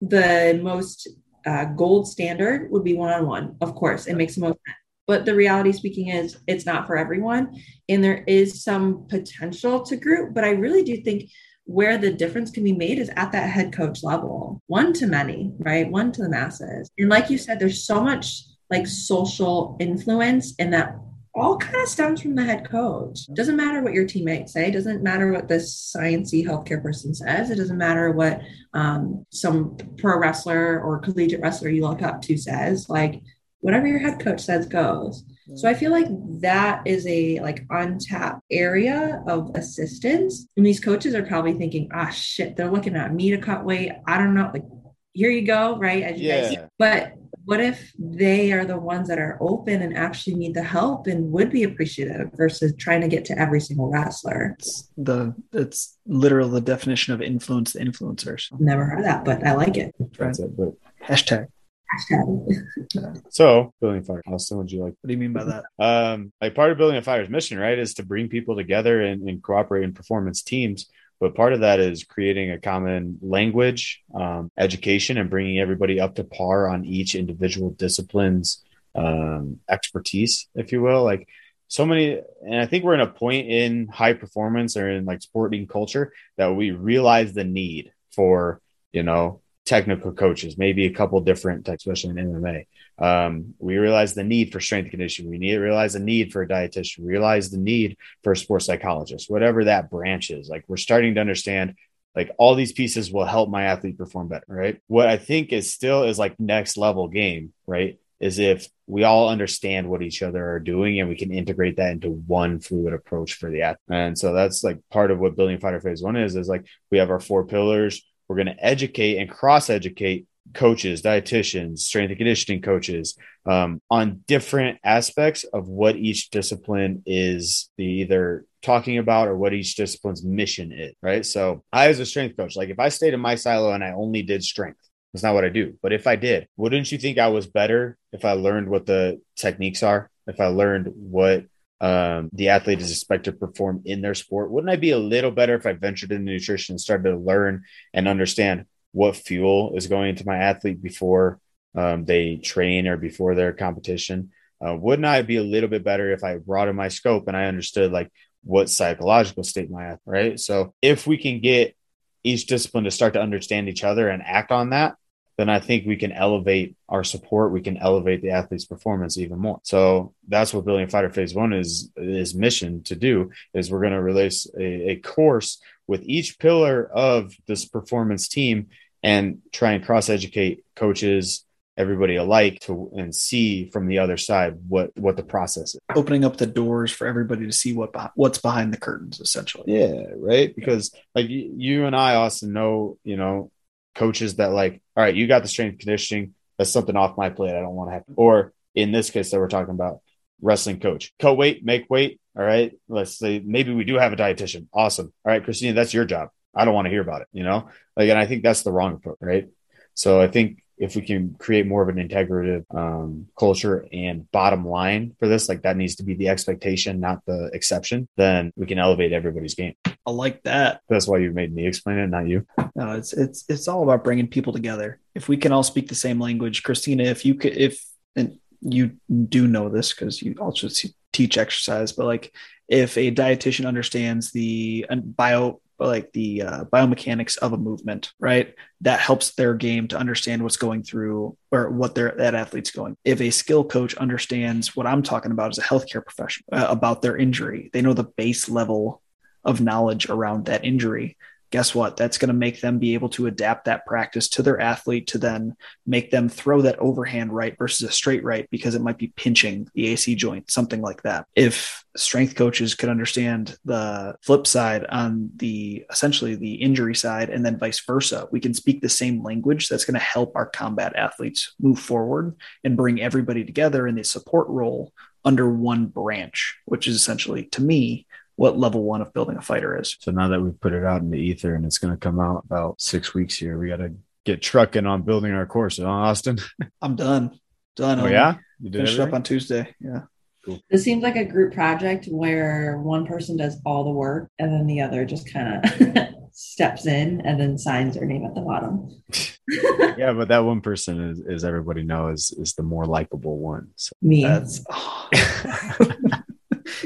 [0.00, 1.08] the most
[1.46, 3.56] uh, gold standard would be one on one.
[3.60, 4.78] Of course, it makes the most sense.
[5.06, 7.62] But the reality speaking is it's not for everyone.
[7.88, 10.34] And there is some potential to group.
[10.34, 11.30] But I really do think
[11.64, 15.52] where the difference can be made is at that head coach level, one to many,
[15.58, 15.90] right?
[15.90, 16.90] One to the masses.
[16.98, 20.96] And like you said, there's so much like social influence in that
[21.36, 23.26] all kind of stems from the head coach.
[23.34, 24.70] Doesn't matter what your teammates say.
[24.70, 27.50] Doesn't matter what this sciencey healthcare person says.
[27.50, 28.40] It doesn't matter what
[28.72, 32.88] um, some pro wrestler or collegiate wrestler you look up to says.
[32.88, 33.22] Like
[33.60, 35.24] whatever your head coach says goes.
[35.54, 36.08] So I feel like
[36.40, 40.48] that is a like untapped area of assistance.
[40.56, 43.92] And these coaches are probably thinking, ah shit, they're looking at me to cut weight.
[44.06, 44.50] I don't know.
[44.52, 44.64] Like,
[45.12, 46.02] here you go, right?
[46.02, 46.54] As you yeah.
[46.54, 47.12] guys but
[47.46, 51.30] what if they are the ones that are open and actually need the help and
[51.30, 54.56] would be appreciative versus trying to get to every single wrestler?
[54.58, 58.48] It's the it's literal the definition of influence the influencers.
[58.58, 59.94] Never heard of that but i like it.
[60.18, 60.70] That's it but
[61.02, 61.46] hashtag.
[61.94, 63.22] Hashtag.
[63.30, 64.94] so building fighter austin would you like?
[65.00, 65.64] What do you mean by that?
[65.78, 69.28] Um like part of building a fighter's mission right is to bring people together and,
[69.28, 70.90] and cooperate in performance teams
[71.20, 76.16] but part of that is creating a common language, um, education, and bringing everybody up
[76.16, 78.62] to par on each individual discipline's
[78.94, 81.04] um, expertise, if you will.
[81.04, 81.26] Like
[81.68, 85.22] so many, and I think we're in a point in high performance or in like
[85.22, 88.60] sporting culture that we realize the need for,
[88.92, 92.66] you know, technical coaches, maybe a couple different, especially in MMA.
[92.98, 95.30] Um, we realize the need for strength conditioning.
[95.30, 97.06] We need to realize the need for a dietitian.
[97.06, 100.48] Realize the need for a sports psychologist, whatever that branch is.
[100.48, 101.74] Like we're starting to understand
[102.14, 104.80] like all these pieces will help my athlete perform better, right?
[104.86, 107.98] What I think is still is like next level game, right?
[108.18, 111.92] Is if we all understand what each other are doing and we can integrate that
[111.92, 113.80] into one fluid approach for the athlete.
[113.90, 116.96] And so that's like part of what building fighter phase one is, is like we
[116.96, 118.02] have our four pillars.
[118.26, 123.16] We're going to educate and cross educate coaches, dietitians, strength and conditioning coaches
[123.46, 129.52] um, on different aspects of what each discipline is the either talking about or what
[129.52, 131.24] each discipline's mission is, right?
[131.24, 133.92] So I, as a strength coach, like if I stayed in my silo and I
[133.92, 134.80] only did strength,
[135.12, 135.78] that's not what I do.
[135.82, 139.20] But if I did, wouldn't you think I was better if I learned what the
[139.36, 140.10] techniques are?
[140.26, 141.46] If I learned what
[141.80, 145.30] um, the athlete is expected to perform in their sport, wouldn't I be a little
[145.30, 148.66] better if I ventured into nutrition and started to learn and understand
[148.96, 151.38] what fuel is going into my athlete before
[151.74, 154.30] um, they train or before their competition.
[154.66, 157.44] Uh, wouldn't I be a little bit better if I broadened my scope and I
[157.44, 158.10] understood like
[158.42, 160.40] what psychological state my athlete, right?
[160.40, 161.76] So if we can get
[162.24, 164.96] each discipline to start to understand each other and act on that,
[165.36, 167.52] then I think we can elevate our support.
[167.52, 169.60] We can elevate the athlete's performance even more.
[169.64, 173.30] So that's what a Fighter Phase One is is mission to do.
[173.52, 178.68] Is we're going to release a, a course with each pillar of this performance team
[179.02, 184.56] and try and cross educate coaches everybody alike to and see from the other side
[184.68, 185.80] what what the process is.
[185.94, 189.64] Opening up the doors for everybody to see what what's behind the curtains essentially.
[189.66, 190.54] Yeah right?
[190.54, 193.50] Because like you and i austin know you know
[193.94, 196.34] coaches that like all right you got the strength conditioning.
[196.58, 197.54] That's something off my plate.
[197.54, 200.00] I don't want to have or in this case that we're talking about
[200.40, 201.12] wrestling coach.
[201.18, 202.20] Co weight make weight.
[202.36, 202.72] All right?
[202.88, 204.68] Let's say maybe we do have a dietitian.
[204.72, 205.12] Awesome.
[205.24, 207.68] All right christina that's your job I don't want to hear about it, you know?
[207.96, 209.48] Like, and I think that's the wrong approach, right?
[209.94, 214.66] So I think if we can create more of an integrative um, culture and bottom
[214.66, 218.66] line for this, like that needs to be the expectation, not the exception, then we
[218.66, 219.74] can elevate everybody's game.
[220.06, 220.82] I like that.
[220.88, 222.46] That's why you made me explain it, not you.
[222.74, 225.00] No, it's it's it's all about bringing people together.
[225.14, 227.82] If we can all speak the same language, Christina, if you could, if
[228.14, 228.92] and you
[229.28, 230.68] do know this because you also
[231.12, 232.32] teach exercise, but like
[232.68, 238.54] if a dietitian understands the bio like the uh, biomechanics of a movement, right?
[238.80, 242.96] That helps their game to understand what's going through or what their that athlete's going.
[243.04, 247.02] If a skill coach understands what I'm talking about as a healthcare professional uh, about
[247.02, 249.02] their injury, they know the base level
[249.44, 251.16] of knowledge around that injury
[251.56, 251.96] guess what?
[251.96, 255.16] That's going to make them be able to adapt that practice to their athlete to
[255.16, 259.14] then make them throw that overhand right versus a straight right because it might be
[259.16, 261.24] pinching the AC joint, something like that.
[261.34, 267.42] If strength coaches could understand the flip side on the essentially the injury side and
[267.42, 270.94] then vice versa, we can speak the same language that's going to help our combat
[270.94, 274.92] athletes move forward and bring everybody together in the support role
[275.24, 278.05] under one branch, which is essentially to me
[278.36, 279.96] what level one of building a fighter is.
[280.00, 282.20] So now that we've put it out in the ether and it's going to come
[282.20, 285.86] out about six weeks here, we got to get trucking on building our course, huh,
[285.86, 286.38] Austin?
[286.82, 287.38] I'm done.
[287.76, 288.00] Done.
[288.00, 288.36] Oh, yeah?
[288.60, 289.74] You did Finished up on Tuesday.
[289.80, 290.02] Yeah.
[290.44, 290.60] Cool.
[290.70, 294.66] This seems like a group project where one person does all the work and then
[294.66, 299.02] the other just kind of steps in and then signs their name at the bottom.
[299.98, 303.68] yeah, but that one person is, as everybody knows, is the more likable one.
[303.76, 304.22] So Me.
[304.22, 305.08] That's oh.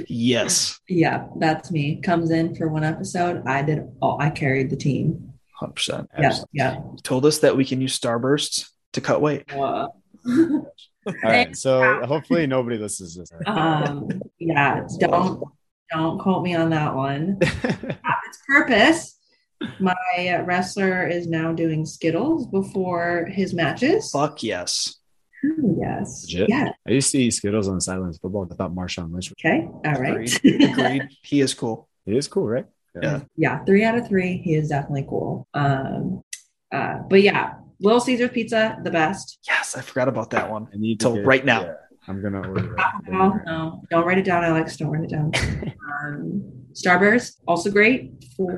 [0.09, 0.79] Yes.
[0.89, 2.01] Yeah, that's me.
[2.01, 3.47] Comes in for one episode.
[3.47, 5.33] I did all I carried the team.
[5.61, 6.07] 100%.
[6.19, 6.35] Yeah.
[6.53, 6.81] Yeah.
[7.03, 9.53] Told us that we can use starbursts to cut weight.
[9.53, 9.89] Uh,
[10.27, 10.65] all
[11.23, 11.57] right.
[11.57, 13.33] So hopefully nobody listens to this.
[13.47, 15.43] Um, yeah, don't
[15.91, 17.39] don't quote me on that one.
[18.31, 19.19] its purpose.
[19.79, 24.11] My wrestler is now doing Skittles before his matches.
[24.11, 24.97] Fuck yes.
[25.45, 26.25] Oh, yes.
[26.25, 26.49] Legit.
[26.49, 26.73] Yeah.
[26.87, 28.49] I used to eat Skittles on the sidelines of football.
[28.51, 29.31] I thought Marshawn Lynch.
[29.31, 29.67] Was okay.
[29.67, 30.37] All right.
[30.37, 30.63] Agreed.
[30.71, 31.09] Agreed.
[31.23, 31.89] He is cool.
[32.05, 32.67] He is cool, right?
[32.95, 33.01] Yeah.
[33.03, 33.21] yeah.
[33.37, 33.65] yeah.
[33.65, 34.39] Three out of three.
[34.39, 35.49] He is definitely cool.
[35.55, 36.23] Um,
[36.73, 39.39] uh, but yeah, Little Caesars pizza, the best.
[39.47, 40.69] Yes, I forgot about that one.
[40.73, 41.63] I need to right now.
[41.63, 41.75] Yeah,
[42.07, 42.81] I'm gonna order it.
[43.09, 44.77] No, no, don't write it down, Alex.
[44.77, 45.33] Don't write it down.
[46.05, 48.53] um, Starburst, also great for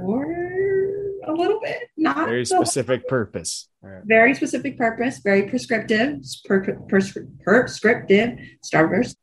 [1.33, 1.89] a little bit.
[1.97, 3.69] Not very specific purpose.
[3.81, 4.03] Right.
[4.05, 5.19] Very specific purpose.
[5.19, 6.21] Very prescriptive.
[6.45, 7.01] Per, per,
[7.45, 8.39] prescriptive.
[8.65, 9.17] Starburst.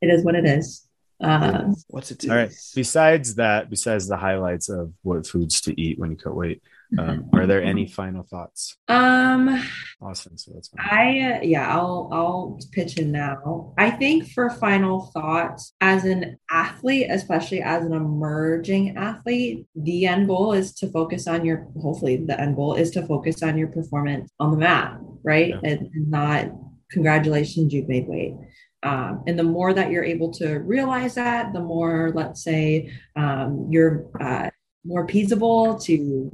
[0.00, 0.86] It is what it is.
[1.22, 2.28] Uh, What's it?
[2.28, 2.52] All right.
[2.74, 6.62] Besides that, besides the highlights of what foods to eat when you cut weight,
[6.96, 8.76] um, are there any final thoughts?
[8.88, 9.62] Um,
[10.00, 10.38] awesome.
[10.38, 10.86] So that's fine.
[10.90, 13.74] I uh, yeah, I'll I'll pitch in now.
[13.76, 20.28] I think for final thoughts, as an athlete, especially as an emerging athlete, the end
[20.28, 21.68] goal is to focus on your.
[21.80, 25.70] Hopefully, the end goal is to focus on your performance on the mat, right, yeah.
[25.70, 26.50] and, and not
[26.90, 28.34] congratulations, you've made weight.
[28.82, 33.66] Um, and the more that you're able to realize that, the more, let's say, um,
[33.70, 34.50] you're uh,
[34.88, 36.30] more peaceable to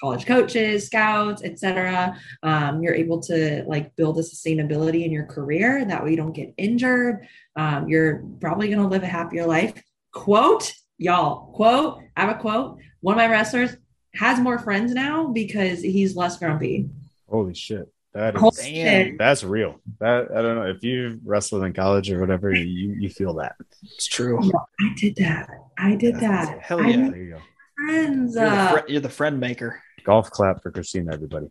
[0.00, 2.16] college coaches, scouts, etc.
[2.42, 5.84] Um, you're able to like build a sustainability in your career.
[5.84, 7.28] That way you don't get injured.
[7.56, 9.74] Um, you're probably going to live a happier life.
[10.12, 12.78] Quote, y'all, quote, I have a quote.
[13.00, 13.76] One of my wrestlers
[14.14, 16.88] has more friends now because he's less grumpy.
[17.28, 17.86] Holy shit.
[18.12, 19.18] That Oh, shit.
[19.18, 19.76] that's real.
[20.00, 23.54] That I don't know if you wrestled in college or whatever, you you feel that.
[23.84, 24.40] It's true.
[24.42, 25.48] No, I did that.
[25.78, 26.58] I did that.
[26.60, 26.96] Hell yeah.
[26.96, 27.40] made There you go.
[27.86, 28.34] Friends.
[28.34, 29.80] You're the, Uh, fri- you're the friend maker.
[30.04, 31.46] Golf clap for Christina, everybody.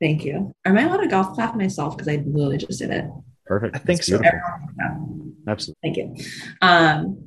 [0.00, 0.54] thank you.
[0.64, 1.96] Am I allowed to golf clap myself?
[1.96, 3.04] Because I literally just did it.
[3.46, 3.76] Perfect.
[3.76, 4.18] I think That's so.
[4.18, 4.40] beautiful.
[4.78, 4.96] Yeah.
[5.52, 5.80] Absolutely.
[5.82, 6.14] Thank you.
[6.62, 7.18] Um,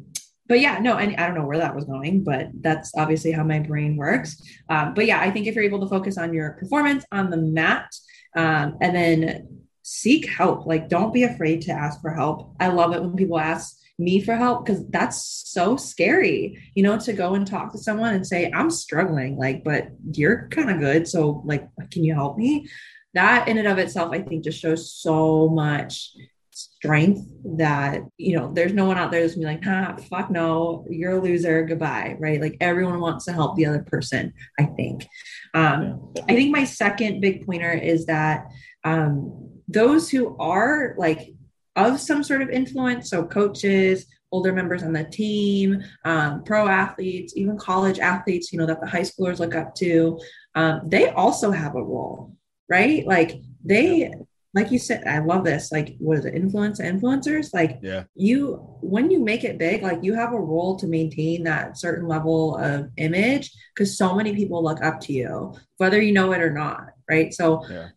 [0.47, 3.43] but yeah, no, and I don't know where that was going, but that's obviously how
[3.43, 4.41] my brain works.
[4.69, 7.37] Um, but yeah, I think if you're able to focus on your performance on the
[7.37, 7.93] mat,
[8.35, 12.55] um, and then seek help, like don't be afraid to ask for help.
[12.59, 16.99] I love it when people ask me for help because that's so scary, you know,
[16.99, 20.79] to go and talk to someone and say, I'm struggling, like, but you're kind of
[20.79, 21.07] good.
[21.07, 22.67] So, like, can you help me?
[23.13, 26.11] That in and of itself, I think just shows so much
[26.57, 30.31] strength that you know there's no one out there that's gonna be like ah fuck
[30.31, 34.63] no you're a loser goodbye right like everyone wants to help the other person i
[34.63, 35.05] think
[35.53, 38.47] um i think my second big pointer is that
[38.83, 41.31] um those who are like
[41.77, 47.33] of some sort of influence so coaches older members on the team um, pro athletes
[47.37, 50.19] even college athletes you know that the high schoolers look up to
[50.55, 52.35] um, they also have a role
[52.69, 54.11] right like they
[54.57, 55.71] like you said, I love this.
[55.71, 56.33] Like, what is it?
[56.33, 57.53] Influence influencers.
[57.53, 58.05] Like, Yeah.
[58.15, 62.07] you when you make it big, like you have a role to maintain that certain
[62.07, 66.41] level of image because so many people look up to you, whether you know it
[66.41, 66.87] or not.
[67.09, 67.31] Right.
[67.33, 67.89] So Yeah.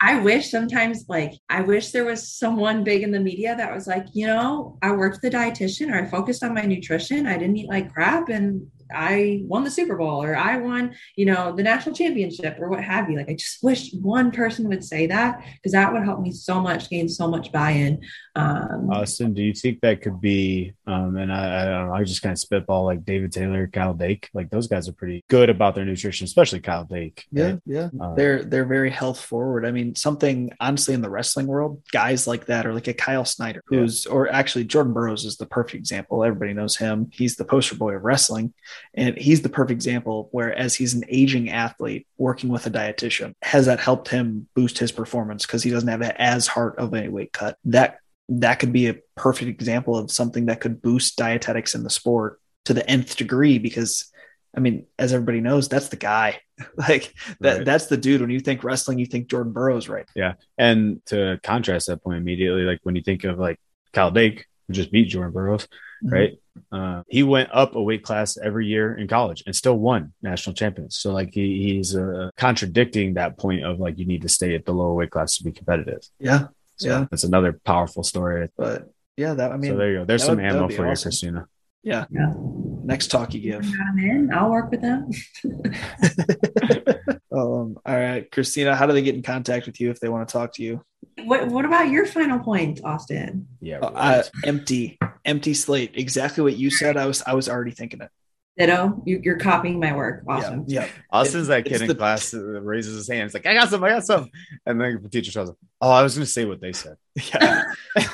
[0.00, 3.86] I wish sometimes, like, I wish there was someone big in the media that was
[3.86, 7.26] like, you know, I worked the dietitian or I focused on my nutrition.
[7.26, 11.26] I didn't eat like crap and I won the Super Bowl or I won, you
[11.26, 13.16] know, the national championship or what have you.
[13.16, 16.60] Like, I just wish one person would say that because that would help me so
[16.60, 18.00] much, gain so much buy in.
[18.36, 20.74] Um, Austin, do you think that could be?
[20.86, 21.94] Um, and I, I don't know.
[21.94, 24.28] I just kind of spitball like David Taylor, Kyle Dake.
[24.34, 27.24] Like those guys are pretty good about their nutrition, especially Kyle Dake.
[27.32, 27.60] Yeah, right?
[27.66, 27.88] yeah.
[28.00, 29.64] Uh, They're they're very health forward.
[29.64, 33.24] I mean, something honestly in the wrestling world, guys like that, or like a Kyle
[33.24, 33.78] Snyder, Yeah.
[33.80, 36.22] who's or actually Jordan Burroughs is the perfect example.
[36.22, 37.08] Everybody knows him.
[37.12, 38.52] He's the poster boy of wrestling,
[38.94, 40.28] and he's the perfect example.
[40.32, 44.92] Whereas he's an aging athlete working with a dietitian, has that helped him boost his
[44.92, 47.56] performance because he doesn't have as hard of a weight cut.
[47.64, 47.98] That
[48.28, 52.40] that could be a perfect example of something that could boost dietetics in the sport
[52.64, 54.10] to the nth degree because
[54.56, 56.40] I mean, as everybody knows, that's the guy.
[56.76, 57.64] like that Right.
[57.66, 58.22] that's the dude.
[58.22, 60.06] When you think wrestling, you think Jordan Burroughs, right?
[60.16, 60.34] Yeah.
[60.56, 63.60] And to contrast that point immediately, like when you think of like
[63.92, 65.68] Kyle Dake, who just beat Jordan Burroughs,
[66.02, 66.12] Mhm.
[66.12, 66.32] right?
[66.72, 70.54] Uh, he went up a weight class every year in college and still won national
[70.54, 70.96] champions.
[70.96, 74.64] So like he, he's uh, contradicting that point of like you need to stay at
[74.64, 76.00] the lower weight class to be competitive.
[76.18, 76.46] Yeah.
[76.76, 77.06] So Yeah.
[77.10, 78.48] that's another powerful story.
[78.56, 80.04] But yeah, that I mean, so there you go.
[80.04, 80.94] There's some would- ammo would be for you.
[80.96, 81.46] Christina.
[81.82, 82.04] yeah.
[82.10, 82.32] yeah.
[82.36, 83.60] Next talk you give.
[83.62, 84.32] Bring them in.
[84.32, 85.10] I'll work with them.
[87.32, 90.28] um, all right, Christina, how do they get in contact with you if they want
[90.28, 90.82] to talk to you?
[91.24, 93.48] What What about your final point, Austin?
[93.60, 93.78] Yeah.
[93.78, 95.92] Uh, uh, empty, empty slate.
[95.94, 96.96] Exactly what you said.
[96.96, 98.10] I was, I was already thinking it.
[98.58, 99.02] Ditto.
[99.04, 100.24] You, you're copying my work.
[100.26, 100.64] Awesome.
[100.66, 100.84] Yeah.
[100.84, 100.90] yeah.
[101.10, 103.24] Austin's that kid in the- class that raises his hand.
[103.26, 104.30] It's like, I got some, I got some.
[104.64, 106.96] And then the teacher tells him, Oh, I was going to say what they said.
[107.34, 107.64] Yeah.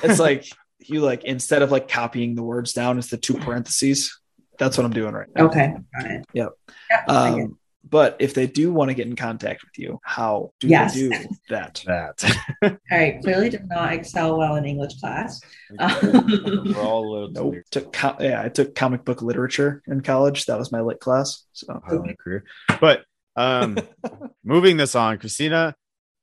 [0.02, 0.46] it's like
[0.80, 4.18] you like instead of like copying the words down, it's the two parentheses.
[4.58, 5.46] That's what I'm doing right now.
[5.46, 5.74] Okay.
[5.96, 6.24] Got it.
[6.32, 6.48] Yep.
[6.90, 7.28] Yeah, I.
[7.30, 7.58] Um,
[7.88, 10.94] but if they do want to get in contact with you, how do Yes.
[10.94, 11.10] they do
[11.50, 11.82] that?
[11.86, 12.36] That.
[12.62, 13.20] All right.
[13.22, 15.40] Clearly did not excel well in English class.
[15.78, 17.54] We're all a little Nope.
[17.70, 20.46] Took co- yeah, I took comic book literature in college.
[20.46, 21.44] That was my lit class.
[21.52, 22.44] So hard on my career.
[22.80, 23.04] But
[23.36, 23.78] um,
[24.44, 25.74] moving this on, Christina,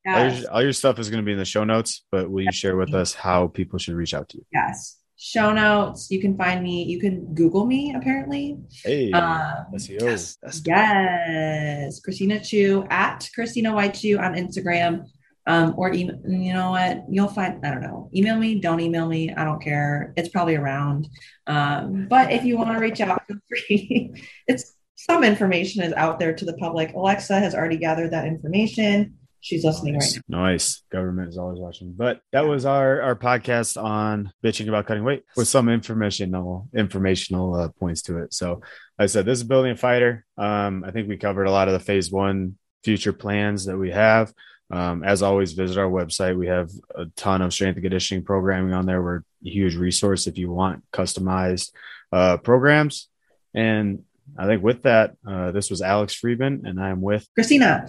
[0.06, 2.42] all, your, all your stuff is going to be in the show notes, but will
[2.42, 4.46] you share with us how people should reach out to you?
[4.52, 4.96] Yes.
[5.22, 6.10] Show notes.
[6.10, 6.84] You can find me.
[6.84, 8.56] You can Google me, apparently.
[8.82, 10.00] Hey, Um, SEO.
[10.00, 12.00] yes, that's Yes.
[12.00, 15.04] Christina Chu at Christina White Chu on Instagram.
[15.46, 17.02] Um, or email, you know what?
[17.10, 19.32] You'll find, I don't know, email me, don't email me.
[19.34, 20.12] I don't care.
[20.16, 21.08] It's probably around.
[21.46, 24.12] Um, but if you want to reach out, feel free.
[24.46, 26.92] it's some information is out there to the public.
[26.94, 29.14] Alexa has already gathered that information.
[29.42, 30.42] She's listening right now.
[30.42, 30.82] nice.
[30.92, 31.92] Government is always watching.
[31.96, 37.54] But that was our our podcast on bitching about cutting weight with some informational informational
[37.54, 38.34] uh, points to it.
[38.34, 38.62] So, like
[38.98, 40.26] I said, this is building a fighter.
[40.36, 43.90] Um, I think we covered a lot of the phase one future plans that we
[43.90, 44.32] have.
[44.70, 46.36] Um, as always, visit our website.
[46.36, 49.02] We have a ton of strength and conditioning programming on there.
[49.02, 51.72] We're a huge resource if you want customized
[52.12, 53.08] uh, programs.
[53.52, 54.04] And
[54.38, 57.86] I think with that, uh, this was Alex Friedman, and I'm with Christina.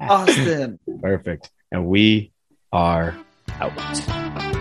[0.00, 0.78] Austin.
[1.00, 1.50] Perfect.
[1.70, 2.32] And we
[2.72, 3.16] are
[3.60, 4.51] out.